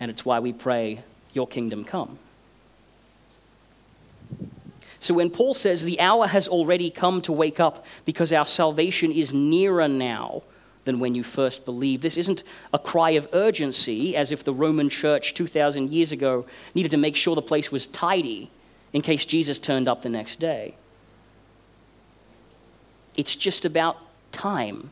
And 0.00 0.10
it's 0.10 0.24
why 0.24 0.40
we 0.40 0.52
pray, 0.52 1.02
Your 1.32 1.46
kingdom 1.46 1.84
come. 1.84 2.18
So 5.00 5.14
when 5.14 5.30
Paul 5.30 5.54
says 5.54 5.84
the 5.84 6.00
hour 6.00 6.26
has 6.26 6.48
already 6.48 6.90
come 6.90 7.22
to 7.22 7.32
wake 7.32 7.60
up 7.60 7.86
because 8.04 8.32
our 8.32 8.44
salvation 8.44 9.12
is 9.12 9.32
nearer 9.32 9.86
now 9.86 10.42
than 10.88 10.98
when 10.98 11.14
you 11.14 11.22
first 11.22 11.66
believed, 11.66 12.02
this 12.02 12.16
isn't 12.16 12.42
a 12.72 12.78
cry 12.78 13.10
of 13.10 13.28
urgency 13.34 14.16
as 14.16 14.32
if 14.32 14.42
the 14.42 14.54
Roman 14.54 14.88
church 14.88 15.34
2,000 15.34 15.92
years 15.92 16.12
ago 16.12 16.46
needed 16.74 16.90
to 16.92 16.96
make 16.96 17.14
sure 17.14 17.34
the 17.34 17.42
place 17.42 17.70
was 17.70 17.86
tidy 17.86 18.50
in 18.94 19.02
case 19.02 19.26
Jesus 19.26 19.58
turned 19.58 19.86
up 19.86 20.00
the 20.00 20.08
next 20.08 20.40
day. 20.40 20.76
It's 23.18 23.36
just 23.36 23.66
about 23.66 23.98
time. 24.32 24.90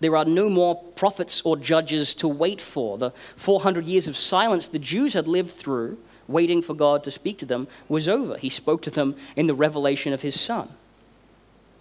There 0.00 0.16
are 0.16 0.24
no 0.24 0.48
more 0.48 0.76
prophets 0.96 1.42
or 1.42 1.58
judges 1.58 2.14
to 2.14 2.26
wait 2.26 2.62
for. 2.62 2.96
The 2.96 3.10
400 3.36 3.84
years 3.84 4.06
of 4.06 4.16
silence 4.16 4.66
the 4.66 4.78
Jews 4.78 5.12
had 5.12 5.28
lived 5.28 5.50
through 5.50 5.98
waiting 6.26 6.62
for 6.62 6.72
God 6.72 7.04
to 7.04 7.10
speak 7.10 7.36
to 7.40 7.44
them 7.44 7.68
was 7.86 8.08
over. 8.08 8.38
He 8.38 8.48
spoke 8.48 8.80
to 8.82 8.90
them 8.90 9.14
in 9.36 9.46
the 9.46 9.54
revelation 9.54 10.14
of 10.14 10.22
his 10.22 10.40
Son. 10.40 10.70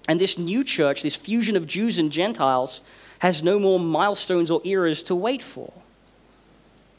And 0.09 0.19
this 0.19 0.39
new 0.39 0.63
church, 0.63 1.03
this 1.03 1.15
fusion 1.15 1.55
of 1.55 1.67
Jews 1.67 1.99
and 1.99 2.11
Gentiles, 2.11 2.81
has 3.19 3.43
no 3.43 3.59
more 3.59 3.79
milestones 3.79 4.49
or 4.49 4.59
eras 4.63 5.03
to 5.03 5.13
wait 5.13 5.43
for. 5.43 5.71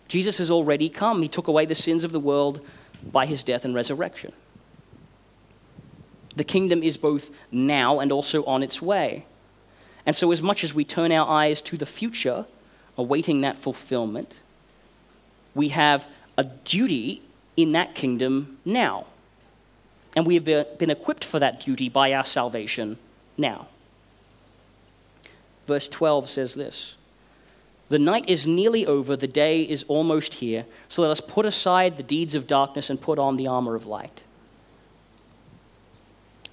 Jesus 0.07 0.39
has 0.39 0.49
already 0.49 0.89
come. 0.89 1.21
He 1.21 1.27
took 1.27 1.49
away 1.49 1.67
the 1.67 1.75
sins 1.75 2.05
of 2.05 2.13
the 2.13 2.21
world 2.21 2.61
by 3.05 3.27
his 3.27 3.43
death 3.43 3.65
and 3.65 3.75
resurrection. 3.75 4.33
The 6.37 6.45
kingdom 6.45 6.85
is 6.85 6.97
both 6.97 7.33
now 7.51 7.99
and 7.99 8.13
also 8.13 8.45
on 8.45 8.63
its 8.63 8.81
way. 8.81 9.27
And 10.07 10.15
so, 10.15 10.31
as 10.31 10.41
much 10.41 10.63
as 10.63 10.73
we 10.73 10.85
turn 10.85 11.11
our 11.11 11.29
eyes 11.29 11.61
to 11.63 11.77
the 11.77 11.87
future, 11.87 12.47
awaiting 12.97 13.41
that 13.41 13.59
fulfillment, 13.59 14.39
we 15.53 15.71
have 15.71 16.07
a 16.39 16.45
duty 16.45 17.23
in 17.57 17.73
that 17.73 17.97
kingdom 17.97 18.59
now. 18.65 19.07
And 20.17 20.27
we 20.27 20.35
have 20.35 20.45
been 20.79 20.91
equipped 20.91 21.25
for 21.25 21.39
that 21.39 21.61
duty 21.61 21.89
by 21.89 22.13
our 22.13 22.25
salvation 22.25 22.99
now. 23.37 23.69
Verse 25.67 25.89
12 25.89 26.29
says 26.29 26.55
this 26.55 26.97
The 27.89 27.99
night 27.99 28.29
is 28.29 28.47
nearly 28.47 28.87
over, 28.87 29.17
the 29.17 29.29
day 29.29 29.63
is 29.63 29.85
almost 29.85 30.35
here, 30.35 30.67
so 30.89 31.03
let 31.03 31.11
us 31.11 31.21
put 31.21 31.47
aside 31.47 31.97
the 31.97 32.03
deeds 32.03 32.35
of 32.35 32.47
darkness 32.47 32.91
and 32.91 33.01
put 33.01 33.19
on 33.19 33.37
the 33.37 33.47
armor 33.47 33.75
of 33.75 33.87
light. 33.87 34.23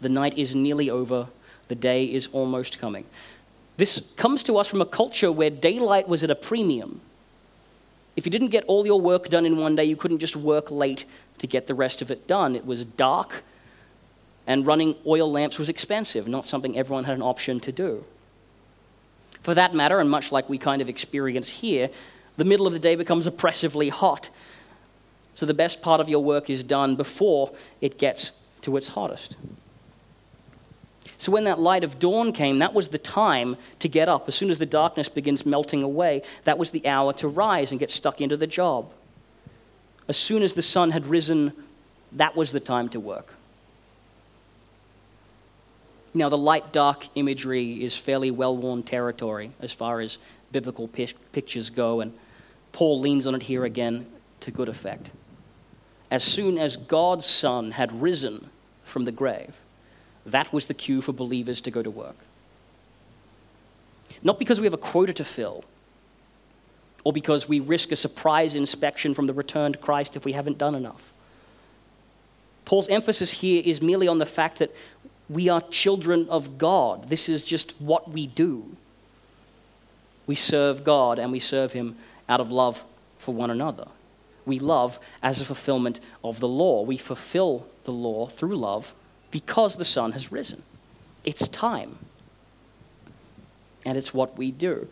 The 0.01 0.09
night 0.09 0.37
is 0.37 0.53
nearly 0.53 0.89
over, 0.89 1.29
the 1.67 1.75
day 1.75 2.05
is 2.05 2.27
almost 2.31 2.77
coming. 2.77 3.05
This 3.77 4.11
comes 4.15 4.43
to 4.43 4.57
us 4.57 4.67
from 4.67 4.81
a 4.81 4.85
culture 4.85 5.31
where 5.31 5.49
daylight 5.49 6.07
was 6.07 6.23
at 6.23 6.31
a 6.31 6.35
premium. 6.35 7.01
If 8.17 8.25
you 8.25 8.31
didn't 8.31 8.49
get 8.49 8.65
all 8.65 8.85
your 8.85 8.99
work 8.99 9.29
done 9.29 9.45
in 9.45 9.57
one 9.57 9.75
day, 9.75 9.85
you 9.85 9.95
couldn't 9.95 10.17
just 10.17 10.35
work 10.35 10.71
late 10.71 11.05
to 11.37 11.45
get 11.45 11.67
the 11.67 11.75
rest 11.75 12.01
of 12.01 12.09
it 12.09 12.27
done. 12.27 12.55
It 12.55 12.65
was 12.65 12.83
dark, 12.83 13.43
and 14.47 14.65
running 14.65 14.95
oil 15.05 15.31
lamps 15.31 15.59
was 15.59 15.69
expensive, 15.69 16.27
not 16.27 16.43
something 16.43 16.75
everyone 16.75 17.03
had 17.03 17.15
an 17.15 17.21
option 17.21 17.59
to 17.59 17.71
do. 17.71 18.03
For 19.41 19.53
that 19.53 19.75
matter, 19.75 19.99
and 19.99 20.09
much 20.09 20.31
like 20.31 20.49
we 20.49 20.57
kind 20.57 20.81
of 20.81 20.89
experience 20.89 21.47
here, 21.49 21.91
the 22.37 22.43
middle 22.43 22.65
of 22.65 22.73
the 22.73 22.79
day 22.79 22.95
becomes 22.95 23.27
oppressively 23.27 23.89
hot. 23.89 24.31
So 25.35 25.45
the 25.45 25.53
best 25.53 25.83
part 25.83 26.01
of 26.01 26.09
your 26.09 26.23
work 26.23 26.49
is 26.49 26.63
done 26.63 26.95
before 26.95 27.51
it 27.81 27.99
gets 27.99 28.31
to 28.61 28.77
its 28.77 28.89
hottest. 28.89 29.35
So 31.17 31.31
when 31.31 31.45
that 31.45 31.59
light 31.59 31.83
of 31.83 31.97
dawn 31.97 32.31
came, 32.31 32.59
that 32.59 32.73
was 32.73 32.89
the 32.89 32.97
time 32.97 33.57
to 33.79 33.89
get 33.89 34.07
up. 34.07 34.27
As 34.27 34.35
soon 34.35 34.51
as 34.51 34.59
the 34.59 34.65
darkness 34.65 35.09
begins 35.09 35.45
melting 35.45 35.81
away, 35.81 36.21
that 36.43 36.57
was 36.57 36.71
the 36.71 36.87
hour 36.87 37.11
to 37.13 37.27
rise 37.27 37.71
and 37.71 37.79
get 37.79 37.89
stuck 37.89 38.21
into 38.21 38.37
the 38.37 38.47
job. 38.47 38.91
As 40.07 40.15
soon 40.15 40.43
as 40.43 40.53
the 40.53 40.61
sun 40.61 40.91
had 40.91 41.07
risen, 41.07 41.53
that 42.13 42.35
was 42.35 42.51
the 42.51 42.59
time 42.59 42.87
to 42.89 42.99
work. 42.99 43.33
Now, 46.13 46.29
the 46.29 46.37
light 46.37 46.71
dark 46.71 47.07
imagery 47.15 47.83
is 47.83 47.95
fairly 47.95 48.31
well 48.31 48.55
worn 48.55 48.83
territory 48.83 49.51
as 49.59 49.71
far 49.71 49.99
as 49.99 50.17
biblical 50.51 50.87
pictures 50.87 51.69
go, 51.69 51.99
and 51.99 52.13
Paul 52.71 52.99
leans 52.99 53.27
on 53.27 53.35
it 53.35 53.43
here 53.43 53.65
again 53.65 54.07
to 54.41 54.51
good 54.51 54.69
effect. 54.69 55.09
As 56.09 56.23
soon 56.23 56.57
as 56.57 56.77
God's 56.77 57.25
Son 57.25 57.71
had 57.71 58.01
risen 58.01 58.49
from 58.83 59.03
the 59.03 59.11
grave, 59.11 59.59
that 60.27 60.51
was 60.51 60.67
the 60.67 60.73
cue 60.73 61.01
for 61.01 61.13
believers 61.13 61.61
to 61.61 61.71
go 61.71 61.81
to 61.81 61.89
work. 61.89 62.17
Not 64.21 64.39
because 64.39 64.59
we 64.59 64.65
have 64.65 64.73
a 64.73 64.77
quota 64.77 65.13
to 65.13 65.23
fill, 65.23 65.63
or 67.03 67.13
because 67.13 67.47
we 67.47 67.59
risk 67.59 67.91
a 67.91 67.95
surprise 67.95 68.55
inspection 68.55 69.13
from 69.13 69.27
the 69.27 69.33
returned 69.33 69.79
Christ 69.79 70.15
if 70.15 70.25
we 70.25 70.33
haven't 70.33 70.57
done 70.57 70.75
enough. 70.75 71.13
Paul's 72.65 72.89
emphasis 72.89 73.31
here 73.31 73.61
is 73.63 73.81
merely 73.81 74.09
on 74.09 74.19
the 74.19 74.25
fact 74.25 74.59
that 74.59 74.75
we 75.29 75.47
are 75.47 75.61
children 75.61 76.27
of 76.29 76.57
God. 76.57 77.09
This 77.09 77.29
is 77.29 77.45
just 77.45 77.79
what 77.79 78.11
we 78.11 78.27
do. 78.27 78.75
We 80.25 80.35
serve 80.35 80.83
God 80.83 81.19
and 81.19 81.31
we 81.31 81.39
serve 81.39 81.71
Him 81.71 81.95
out 82.27 82.41
of 82.41 82.51
love 82.51 82.83
for 83.17 83.33
one 83.33 83.49
another. 83.49 83.87
We 84.45 84.59
love 84.59 84.99
as 85.23 85.39
a 85.39 85.45
fulfillment 85.45 86.01
of 86.23 86.41
the 86.41 86.47
law. 86.47 86.81
We 86.81 86.97
fulfill 86.97 87.67
the 87.85 87.91
law 87.91 88.27
through 88.27 88.57
love 88.57 88.93
because 89.31 89.75
the 89.75 89.85
sun 89.85 90.13
has 90.13 90.31
risen. 90.31 90.63
It's 91.23 91.47
time. 91.47 91.97
And 93.85 93.97
it's 93.97 94.13
what 94.13 94.37
we 94.37 94.51
do. 94.51 94.87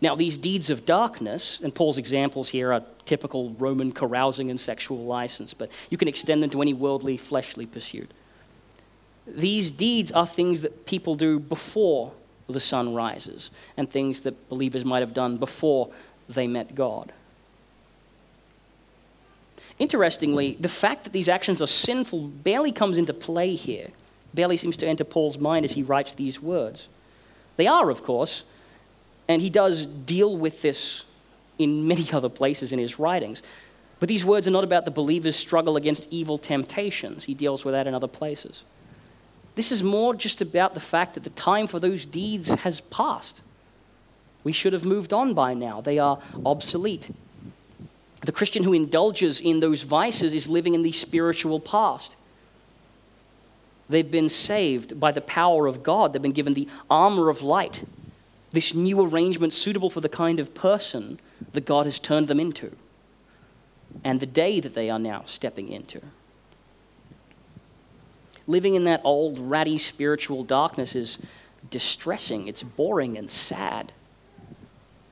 Now, 0.00 0.14
these 0.14 0.38
deeds 0.38 0.70
of 0.70 0.84
darkness, 0.84 1.60
and 1.62 1.74
Paul's 1.74 1.98
examples 1.98 2.50
here 2.50 2.72
are 2.72 2.82
typical 3.04 3.50
Roman 3.50 3.90
carousing 3.90 4.48
and 4.48 4.60
sexual 4.60 4.98
license, 4.98 5.54
but 5.54 5.70
you 5.90 5.96
can 5.96 6.08
extend 6.08 6.42
them 6.42 6.50
to 6.50 6.62
any 6.62 6.72
worldly, 6.72 7.16
fleshly 7.16 7.66
pursuit. 7.66 8.10
These 9.26 9.70
deeds 9.70 10.12
are 10.12 10.26
things 10.26 10.60
that 10.62 10.86
people 10.86 11.14
do 11.14 11.38
before 11.40 12.12
the 12.48 12.60
sun 12.60 12.94
rises, 12.94 13.50
and 13.76 13.90
things 13.90 14.22
that 14.22 14.48
believers 14.48 14.84
might 14.84 15.00
have 15.00 15.12
done 15.12 15.36
before 15.36 15.90
they 16.28 16.46
met 16.46 16.74
God. 16.74 17.12
Interestingly, 19.78 20.56
the 20.58 20.68
fact 20.68 21.04
that 21.04 21.12
these 21.12 21.28
actions 21.28 21.62
are 21.62 21.66
sinful 21.66 22.28
barely 22.28 22.72
comes 22.72 22.98
into 22.98 23.14
play 23.14 23.54
here, 23.54 23.88
barely 24.34 24.56
seems 24.56 24.76
to 24.78 24.86
enter 24.86 25.04
Paul's 25.04 25.38
mind 25.38 25.64
as 25.64 25.72
he 25.72 25.82
writes 25.82 26.12
these 26.12 26.42
words. 26.42 26.88
They 27.56 27.66
are, 27.66 27.90
of 27.90 28.02
course, 28.02 28.44
and 29.28 29.40
he 29.40 29.50
does 29.50 29.86
deal 29.86 30.36
with 30.36 30.62
this 30.62 31.04
in 31.58 31.86
many 31.86 32.10
other 32.12 32.28
places 32.28 32.72
in 32.72 32.78
his 32.78 32.98
writings. 32.98 33.42
But 34.00 34.08
these 34.08 34.24
words 34.24 34.46
are 34.46 34.52
not 34.52 34.64
about 34.64 34.84
the 34.84 34.90
believer's 34.90 35.36
struggle 35.36 35.76
against 35.76 36.06
evil 36.10 36.38
temptations. 36.38 37.24
He 37.24 37.34
deals 37.34 37.64
with 37.64 37.74
that 37.74 37.86
in 37.86 37.94
other 37.94 38.06
places. 38.06 38.64
This 39.56 39.72
is 39.72 39.82
more 39.82 40.14
just 40.14 40.40
about 40.40 40.74
the 40.74 40.80
fact 40.80 41.14
that 41.14 41.24
the 41.24 41.30
time 41.30 41.66
for 41.66 41.80
those 41.80 42.06
deeds 42.06 42.54
has 42.54 42.80
passed. 42.80 43.42
We 44.44 44.52
should 44.52 44.72
have 44.72 44.84
moved 44.84 45.12
on 45.12 45.34
by 45.34 45.54
now. 45.54 45.80
They 45.80 45.98
are 45.98 46.20
obsolete. 46.46 47.10
The 48.22 48.32
Christian 48.32 48.64
who 48.64 48.72
indulges 48.72 49.40
in 49.40 49.60
those 49.60 49.82
vices 49.82 50.34
is 50.34 50.48
living 50.48 50.74
in 50.74 50.82
the 50.82 50.92
spiritual 50.92 51.60
past. 51.60 52.16
They've 53.88 54.10
been 54.10 54.28
saved 54.28 54.98
by 54.98 55.12
the 55.12 55.20
power 55.20 55.66
of 55.66 55.82
God. 55.82 56.12
They've 56.12 56.20
been 56.20 56.32
given 56.32 56.54
the 56.54 56.68
armor 56.90 57.28
of 57.30 57.42
light, 57.42 57.84
this 58.52 58.74
new 58.74 59.00
arrangement 59.00 59.52
suitable 59.52 59.88
for 59.88 60.00
the 60.00 60.08
kind 60.08 60.40
of 60.40 60.52
person 60.54 61.20
that 61.52 61.64
God 61.64 61.86
has 61.86 61.98
turned 61.98 62.28
them 62.28 62.40
into. 62.40 62.76
and 64.04 64.20
the 64.20 64.26
day 64.26 64.60
that 64.60 64.74
they 64.74 64.90
are 64.90 64.98
now 64.98 65.22
stepping 65.24 65.68
into. 65.68 66.00
Living 68.46 68.74
in 68.74 68.84
that 68.84 69.00
old, 69.04 69.38
ratty 69.38 69.78
spiritual 69.78 70.44
darkness 70.44 70.94
is 70.94 71.18
distressing, 71.70 72.48
it's 72.48 72.62
boring 72.62 73.18
and 73.18 73.30
sad. 73.30 73.92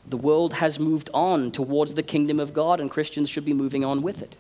The 0.09 0.17
world 0.17 0.55
has 0.55 0.79
moved 0.79 1.11
on 1.13 1.51
towards 1.51 1.95
the 1.95 2.03
kingdom 2.03 2.39
of 2.39 2.53
God, 2.53 2.81
and 2.81 2.91
Christians 2.91 3.29
should 3.29 3.45
be 3.45 3.53
moving 3.53 3.85
on 3.85 4.03
with 4.03 4.23
it. 4.23 4.37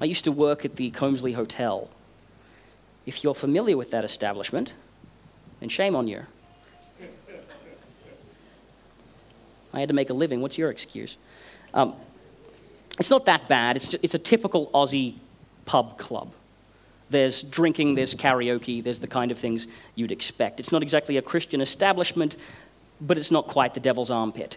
I 0.00 0.06
used 0.06 0.24
to 0.24 0.32
work 0.32 0.64
at 0.64 0.76
the 0.76 0.90
Colmslie 0.90 1.34
Hotel. 1.34 1.88
If 3.06 3.22
you're 3.22 3.34
familiar 3.34 3.76
with 3.76 3.90
that 3.90 4.04
establishment, 4.04 4.72
then 5.60 5.68
shame 5.68 5.94
on 5.94 6.08
you. 6.08 6.22
I 9.72 9.80
had 9.80 9.88
to 9.88 9.94
make 9.94 10.10
a 10.10 10.14
living. 10.14 10.40
What's 10.40 10.58
your 10.58 10.70
excuse? 10.70 11.16
Um, 11.72 11.94
it's 12.98 13.10
not 13.10 13.26
that 13.26 13.48
bad. 13.48 13.76
It's, 13.76 13.88
just, 13.88 14.04
it's 14.04 14.14
a 14.14 14.18
typical 14.18 14.68
Aussie 14.68 15.16
pub 15.64 15.98
club. 15.98 16.32
There's 17.10 17.42
drinking, 17.42 17.94
there's 17.94 18.14
karaoke, 18.14 18.82
there's 18.82 19.00
the 19.00 19.06
kind 19.06 19.30
of 19.30 19.38
things 19.38 19.66
you'd 19.94 20.12
expect. 20.12 20.60
It's 20.60 20.72
not 20.72 20.82
exactly 20.82 21.16
a 21.16 21.22
Christian 21.22 21.60
establishment, 21.60 22.36
but 23.00 23.18
it's 23.18 23.30
not 23.30 23.46
quite 23.46 23.74
the 23.74 23.80
devil's 23.80 24.10
armpit. 24.10 24.56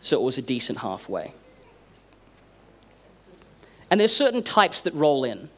So 0.00 0.20
it 0.20 0.22
was 0.22 0.38
a 0.38 0.42
decent 0.42 0.78
halfway. 0.78 1.32
And 3.90 4.00
there's 4.00 4.14
certain 4.14 4.42
types 4.42 4.80
that 4.82 4.94
roll 4.94 5.24
in. 5.24 5.48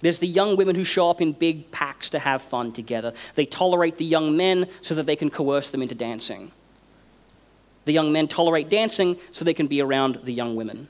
There's 0.00 0.18
the 0.18 0.28
young 0.28 0.56
women 0.56 0.76
who 0.76 0.84
show 0.84 1.10
up 1.10 1.20
in 1.20 1.32
big 1.32 1.70
packs 1.70 2.10
to 2.10 2.18
have 2.18 2.40
fun 2.40 2.72
together. 2.72 3.12
They 3.34 3.46
tolerate 3.46 3.96
the 3.96 4.04
young 4.04 4.36
men 4.36 4.66
so 4.80 4.94
that 4.94 5.06
they 5.06 5.16
can 5.16 5.28
coerce 5.28 5.70
them 5.70 5.82
into 5.82 5.94
dancing. 5.94 6.52
The 7.84 7.92
young 7.92 8.12
men 8.12 8.28
tolerate 8.28 8.68
dancing 8.68 9.16
so 9.32 9.44
they 9.44 9.54
can 9.54 9.66
be 9.66 9.80
around 9.80 10.20
the 10.24 10.32
young 10.32 10.56
women 10.56 10.88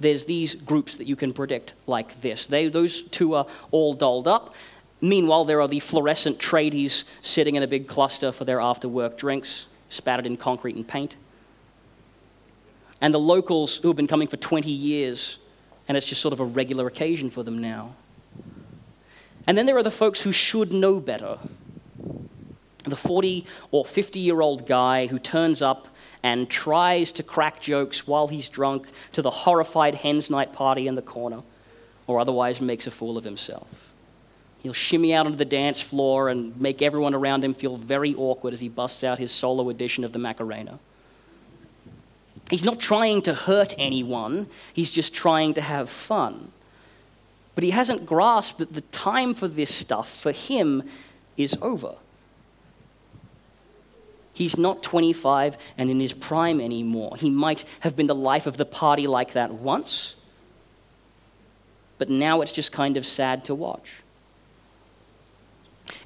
there's 0.00 0.24
these 0.24 0.54
groups 0.54 0.96
that 0.96 1.06
you 1.06 1.14
can 1.14 1.32
predict 1.32 1.74
like 1.86 2.20
this. 2.22 2.46
They, 2.46 2.68
those 2.68 3.02
two 3.02 3.34
are 3.34 3.46
all 3.70 3.92
dolled 3.92 4.26
up. 4.26 4.54
Meanwhile, 5.00 5.44
there 5.44 5.60
are 5.60 5.68
the 5.68 5.80
fluorescent 5.80 6.38
tradies 6.38 7.04
sitting 7.22 7.54
in 7.54 7.62
a 7.62 7.66
big 7.66 7.86
cluster 7.86 8.32
for 8.32 8.44
their 8.44 8.60
after 8.60 8.88
work 8.88 9.16
drinks, 9.16 9.66
spattered 9.88 10.26
in 10.26 10.36
concrete 10.36 10.76
and 10.76 10.86
paint. 10.86 11.16
And 13.00 13.14
the 13.14 13.20
locals 13.20 13.76
who 13.76 13.88
have 13.88 13.96
been 13.96 14.06
coming 14.06 14.28
for 14.28 14.36
20 14.36 14.70
years, 14.70 15.38
and 15.88 15.96
it's 15.96 16.06
just 16.06 16.20
sort 16.20 16.32
of 16.32 16.40
a 16.40 16.44
regular 16.44 16.86
occasion 16.86 17.30
for 17.30 17.42
them 17.42 17.60
now. 17.60 17.94
And 19.46 19.56
then 19.56 19.66
there 19.66 19.76
are 19.76 19.82
the 19.82 19.90
folks 19.90 20.20
who 20.22 20.32
should 20.32 20.72
know 20.72 21.00
better. 21.00 21.38
The 22.84 22.96
40 22.96 23.46
or 23.70 23.84
50 23.84 24.18
year 24.18 24.40
old 24.40 24.66
guy 24.66 25.06
who 25.06 25.18
turns 25.18 25.62
up 25.62 25.88
and 26.22 26.48
tries 26.48 27.12
to 27.12 27.22
crack 27.22 27.60
jokes 27.60 28.06
while 28.06 28.28
he's 28.28 28.48
drunk 28.48 28.88
to 29.12 29.22
the 29.22 29.30
horrified 29.30 29.94
hens 29.94 30.30
night 30.30 30.52
party 30.52 30.86
in 30.86 30.94
the 30.94 31.02
corner, 31.02 31.42
or 32.06 32.20
otherwise 32.20 32.60
makes 32.60 32.86
a 32.86 32.90
fool 32.90 33.16
of 33.16 33.24
himself. 33.24 33.90
He'll 34.62 34.72
shimmy 34.74 35.14
out 35.14 35.26
onto 35.26 35.38
the 35.38 35.44
dance 35.44 35.80
floor 35.80 36.28
and 36.28 36.58
make 36.60 36.82
everyone 36.82 37.14
around 37.14 37.44
him 37.44 37.54
feel 37.54 37.76
very 37.76 38.14
awkward 38.14 38.52
as 38.52 38.60
he 38.60 38.68
busts 38.68 39.02
out 39.02 39.18
his 39.18 39.32
solo 39.32 39.70
edition 39.70 40.04
of 40.04 40.12
the 40.12 40.18
Macarena. 40.18 40.78
He's 42.50 42.64
not 42.64 42.80
trying 42.80 43.22
to 43.22 43.32
hurt 43.32 43.72
anyone, 43.78 44.48
he's 44.74 44.90
just 44.90 45.14
trying 45.14 45.54
to 45.54 45.62
have 45.62 45.88
fun. 45.88 46.52
But 47.54 47.64
he 47.64 47.70
hasn't 47.70 48.06
grasped 48.06 48.58
that 48.58 48.74
the 48.74 48.80
time 48.82 49.34
for 49.34 49.48
this 49.48 49.74
stuff, 49.74 50.12
for 50.12 50.32
him, 50.32 50.82
is 51.36 51.56
over. 51.62 51.94
He's 54.40 54.56
not 54.56 54.82
25 54.82 55.58
and 55.76 55.90
in 55.90 56.00
his 56.00 56.14
prime 56.14 56.62
anymore. 56.62 57.14
He 57.18 57.28
might 57.28 57.62
have 57.80 57.94
been 57.94 58.06
the 58.06 58.14
life 58.14 58.46
of 58.46 58.56
the 58.56 58.64
party 58.64 59.06
like 59.06 59.34
that 59.34 59.52
once, 59.52 60.16
but 61.98 62.08
now 62.08 62.40
it's 62.40 62.50
just 62.50 62.72
kind 62.72 62.96
of 62.96 63.04
sad 63.04 63.44
to 63.44 63.54
watch. 63.54 64.00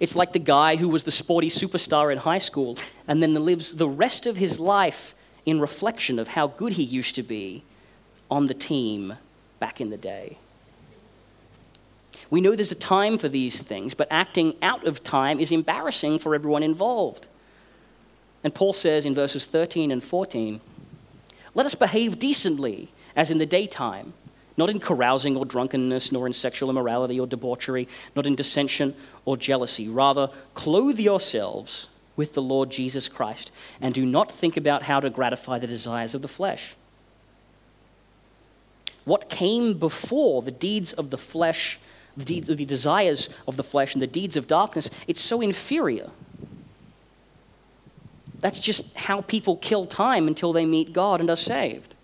It's 0.00 0.16
like 0.16 0.32
the 0.32 0.40
guy 0.40 0.74
who 0.74 0.88
was 0.88 1.04
the 1.04 1.12
sporty 1.12 1.46
superstar 1.48 2.10
in 2.10 2.18
high 2.18 2.38
school 2.38 2.76
and 3.06 3.22
then 3.22 3.34
lives 3.34 3.76
the 3.76 3.88
rest 3.88 4.26
of 4.26 4.36
his 4.36 4.58
life 4.58 5.14
in 5.46 5.60
reflection 5.60 6.18
of 6.18 6.26
how 6.26 6.48
good 6.48 6.72
he 6.72 6.82
used 6.82 7.14
to 7.14 7.22
be 7.22 7.62
on 8.32 8.48
the 8.48 8.54
team 8.54 9.14
back 9.60 9.80
in 9.80 9.90
the 9.90 9.96
day. 9.96 10.38
We 12.30 12.40
know 12.40 12.56
there's 12.56 12.72
a 12.72 12.74
time 12.74 13.16
for 13.16 13.28
these 13.28 13.62
things, 13.62 13.94
but 13.94 14.08
acting 14.10 14.56
out 14.60 14.88
of 14.88 15.04
time 15.04 15.38
is 15.38 15.52
embarrassing 15.52 16.18
for 16.18 16.34
everyone 16.34 16.64
involved. 16.64 17.28
And 18.44 18.54
Paul 18.54 18.74
says 18.74 19.06
in 19.06 19.14
verses 19.14 19.46
13 19.46 19.90
and 19.90 20.04
14, 20.04 20.60
Let 21.54 21.64
us 21.66 21.74
behave 21.74 22.18
decently 22.18 22.90
as 23.16 23.30
in 23.30 23.38
the 23.38 23.46
daytime, 23.46 24.12
not 24.56 24.68
in 24.68 24.78
carousing 24.78 25.34
or 25.34 25.46
drunkenness, 25.46 26.12
nor 26.12 26.26
in 26.26 26.34
sexual 26.34 26.68
immorality 26.68 27.18
or 27.18 27.26
debauchery, 27.26 27.88
not 28.14 28.26
in 28.26 28.34
dissension 28.34 28.94
or 29.24 29.38
jealousy. 29.38 29.88
Rather, 29.88 30.28
clothe 30.52 31.00
yourselves 31.00 31.88
with 32.16 32.34
the 32.34 32.42
Lord 32.42 32.70
Jesus 32.70 33.08
Christ, 33.08 33.50
and 33.80 33.94
do 33.94 34.04
not 34.04 34.30
think 34.30 34.56
about 34.56 34.84
how 34.84 35.00
to 35.00 35.10
gratify 35.10 35.58
the 35.58 35.66
desires 35.66 36.14
of 36.14 36.22
the 36.22 36.28
flesh. 36.28 36.76
What 39.04 39.28
came 39.28 39.78
before 39.78 40.42
the 40.42 40.50
deeds 40.50 40.92
of 40.92 41.10
the 41.10 41.18
flesh, 41.18 41.80
the, 42.16 42.24
deeds, 42.24 42.48
the 42.48 42.64
desires 42.64 43.28
of 43.48 43.56
the 43.56 43.64
flesh, 43.64 43.94
and 43.94 44.02
the 44.02 44.06
deeds 44.06 44.36
of 44.36 44.46
darkness, 44.46 44.90
it's 45.08 45.22
so 45.22 45.40
inferior 45.40 46.10
that's 48.44 48.60
just 48.60 48.94
how 48.94 49.22
people 49.22 49.56
kill 49.56 49.86
time 49.86 50.28
until 50.28 50.52
they 50.52 50.66
meet 50.66 50.92
God 50.92 51.18
and 51.18 51.30
are 51.30 51.34
saved. 51.34 51.94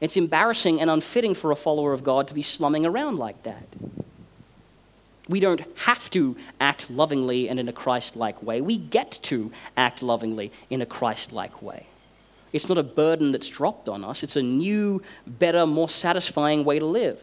It's 0.00 0.16
embarrassing 0.16 0.80
and 0.80 0.90
unfitting 0.90 1.36
for 1.36 1.52
a 1.52 1.56
follower 1.56 1.92
of 1.92 2.02
God 2.02 2.26
to 2.26 2.34
be 2.34 2.42
slumming 2.42 2.84
around 2.84 3.16
like 3.16 3.40
that. 3.44 3.68
We 5.28 5.38
don't 5.38 5.62
have 5.82 6.10
to 6.10 6.36
act 6.60 6.90
lovingly 6.90 7.48
and 7.48 7.60
in 7.60 7.68
a 7.68 7.72
Christ 7.72 8.16
like 8.16 8.42
way. 8.42 8.60
We 8.60 8.78
get 8.78 9.20
to 9.22 9.52
act 9.76 10.02
lovingly 10.02 10.50
in 10.70 10.82
a 10.82 10.86
Christ 10.86 11.30
like 11.30 11.62
way. 11.62 11.86
It's 12.52 12.68
not 12.68 12.76
a 12.76 12.82
burden 12.82 13.30
that's 13.30 13.48
dropped 13.48 13.88
on 13.88 14.02
us, 14.02 14.24
it's 14.24 14.34
a 14.34 14.42
new, 14.42 15.04
better, 15.24 15.66
more 15.66 15.88
satisfying 15.88 16.64
way 16.64 16.80
to 16.80 16.84
live. 16.84 17.22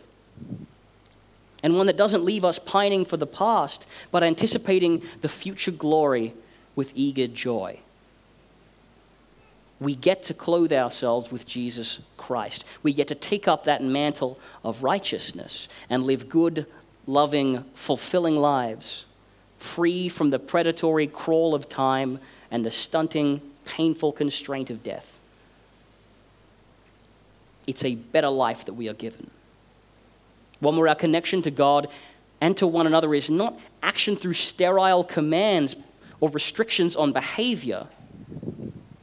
And 1.61 1.75
one 1.75 1.87
that 1.87 1.97
doesn't 1.97 2.23
leave 2.23 2.45
us 2.45 2.59
pining 2.59 3.03
for 3.03 3.17
the 3.17 3.27
past, 3.27 3.85
but 4.09 4.23
anticipating 4.23 5.01
the 5.19 5.27
future 5.27 5.71
glory 5.71 6.33
with 6.75 6.91
eager 6.95 7.27
joy. 7.27 7.79
We 9.79 9.95
get 9.95 10.23
to 10.23 10.33
clothe 10.33 10.71
ourselves 10.71 11.31
with 11.31 11.45
Jesus 11.45 11.99
Christ. 12.15 12.63
We 12.83 12.93
get 12.93 13.09
to 13.09 13.15
take 13.15 13.47
up 13.47 13.65
that 13.65 13.83
mantle 13.83 14.39
of 14.63 14.83
righteousness 14.83 15.67
and 15.89 16.03
live 16.03 16.29
good, 16.29 16.65
loving, 17.05 17.63
fulfilling 17.73 18.37
lives, 18.37 19.05
free 19.59 20.07
from 20.07 20.29
the 20.29 20.39
predatory 20.39 21.07
crawl 21.07 21.53
of 21.53 21.67
time 21.67 22.19
and 22.49 22.65
the 22.65 22.71
stunting, 22.71 23.41
painful 23.65 24.13
constraint 24.13 24.69
of 24.69 24.83
death. 24.83 25.19
It's 27.67 27.83
a 27.83 27.95
better 27.95 28.29
life 28.29 28.65
that 28.65 28.73
we 28.73 28.87
are 28.89 28.93
given. 28.93 29.31
One 30.59 30.77
where 30.77 30.87
our 30.87 30.95
connection 30.95 31.41
to 31.41 31.51
God 31.51 31.89
and 32.39 32.55
to 32.57 32.67
one 32.67 32.87
another 32.87 33.13
is 33.13 33.29
not 33.29 33.59
action 33.81 34.15
through 34.15 34.33
sterile 34.33 35.03
commands 35.03 35.75
or 36.23 36.29
restrictions 36.29 36.95
on 36.95 37.11
behavior, 37.11 37.85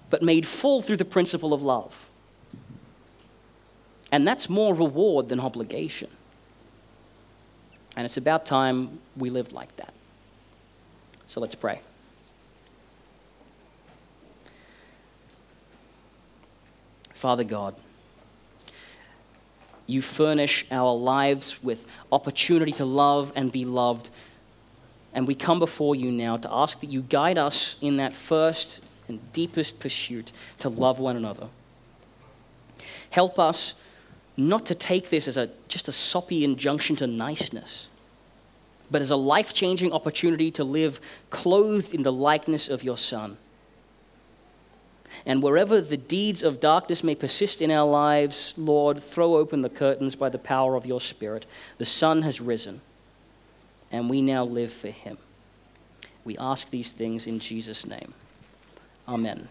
but 0.09 0.23
made 0.23 0.47
full 0.47 0.81
through 0.81 0.97
the 0.97 1.05
principle 1.05 1.53
of 1.53 1.61
love. 1.61 2.09
And 4.11 4.27
that's 4.27 4.49
more 4.49 4.75
reward 4.75 5.29
than 5.29 5.39
obligation. 5.39 6.09
And 7.95 8.07
it's 8.07 8.17
about 8.17 8.47
time 8.47 9.01
we 9.19 9.29
lived 9.29 9.53
like 9.53 9.77
that. 9.77 9.93
So 11.27 11.43
let's 11.43 11.55
pray. 11.55 11.83
Father 17.13 17.45
God, 17.45 17.75
you 19.87 20.01
furnish 20.01 20.65
our 20.71 20.95
lives 20.97 21.63
with 21.63 21.87
opportunity 22.11 22.73
to 22.73 22.87
love 22.87 23.31
and 23.37 23.53
be 23.53 23.67
loved 23.67 24.09
and 25.13 25.27
we 25.27 25.35
come 25.35 25.59
before 25.59 25.95
you 25.95 26.11
now 26.11 26.37
to 26.37 26.53
ask 26.53 26.81
that 26.81 26.91
you 26.91 27.03
guide 27.03 27.39
us 27.39 27.77
in 27.81 27.97
that 27.97 28.13
first 28.13 28.81
and 29.09 29.33
deepest 29.33 29.81
pursuit 29.81 30.33
to 30.61 30.69
love 30.69 30.99
one 30.99 31.17
another. 31.17 31.49
Help 33.11 33.39
us 33.39 33.75
not 34.37 34.65
to 34.67 34.75
take 34.75 35.11
this 35.11 35.27
as 35.27 35.37
a, 35.37 35.51
just 35.69 35.89
a 35.89 35.93
soppy 35.93 36.45
injunction 36.45 36.97
to 36.97 37.07
niceness, 37.07 37.89
but 38.91 39.03
as 39.03 39.11
a 39.11 39.17
life 39.17 39.53
changing 39.53 39.93
opportunity 39.93 40.51
to 40.53 40.65
live 40.65 41.01
clothed 41.31 41.93
in 41.93 42.05
the 42.05 42.13
likeness 42.13 42.69
of 42.69 42.85
your 42.85 42.97
Son. 42.97 43.37
And 45.27 45.43
wherever 45.43 45.81
the 45.81 45.97
deeds 45.97 46.41
of 46.41 46.61
darkness 46.61 47.03
may 47.03 47.17
persist 47.17 47.61
in 47.61 47.73
our 47.73 47.89
lives, 47.89 48.55
Lord, 48.57 49.03
throw 49.03 49.35
open 49.35 49.63
the 49.63 49.69
curtains 49.69 50.15
by 50.15 50.29
the 50.29 50.39
power 50.39 50.77
of 50.77 50.87
your 50.87 51.01
Spirit. 51.01 51.47
The 51.79 51.85
sun 51.85 52.23
has 52.23 52.41
risen 52.41 52.81
and 53.91 54.09
we 54.09 54.23
now 54.23 54.45
live 54.45 54.73
for 54.73 54.89
him. 54.89 55.19
We 56.25 56.37
ask 56.39 56.71
these 56.71 56.93
things 56.93 57.27
in 57.27 57.39
Jesus' 57.39 57.87
name. 57.87 58.15
Amen. 59.09 59.49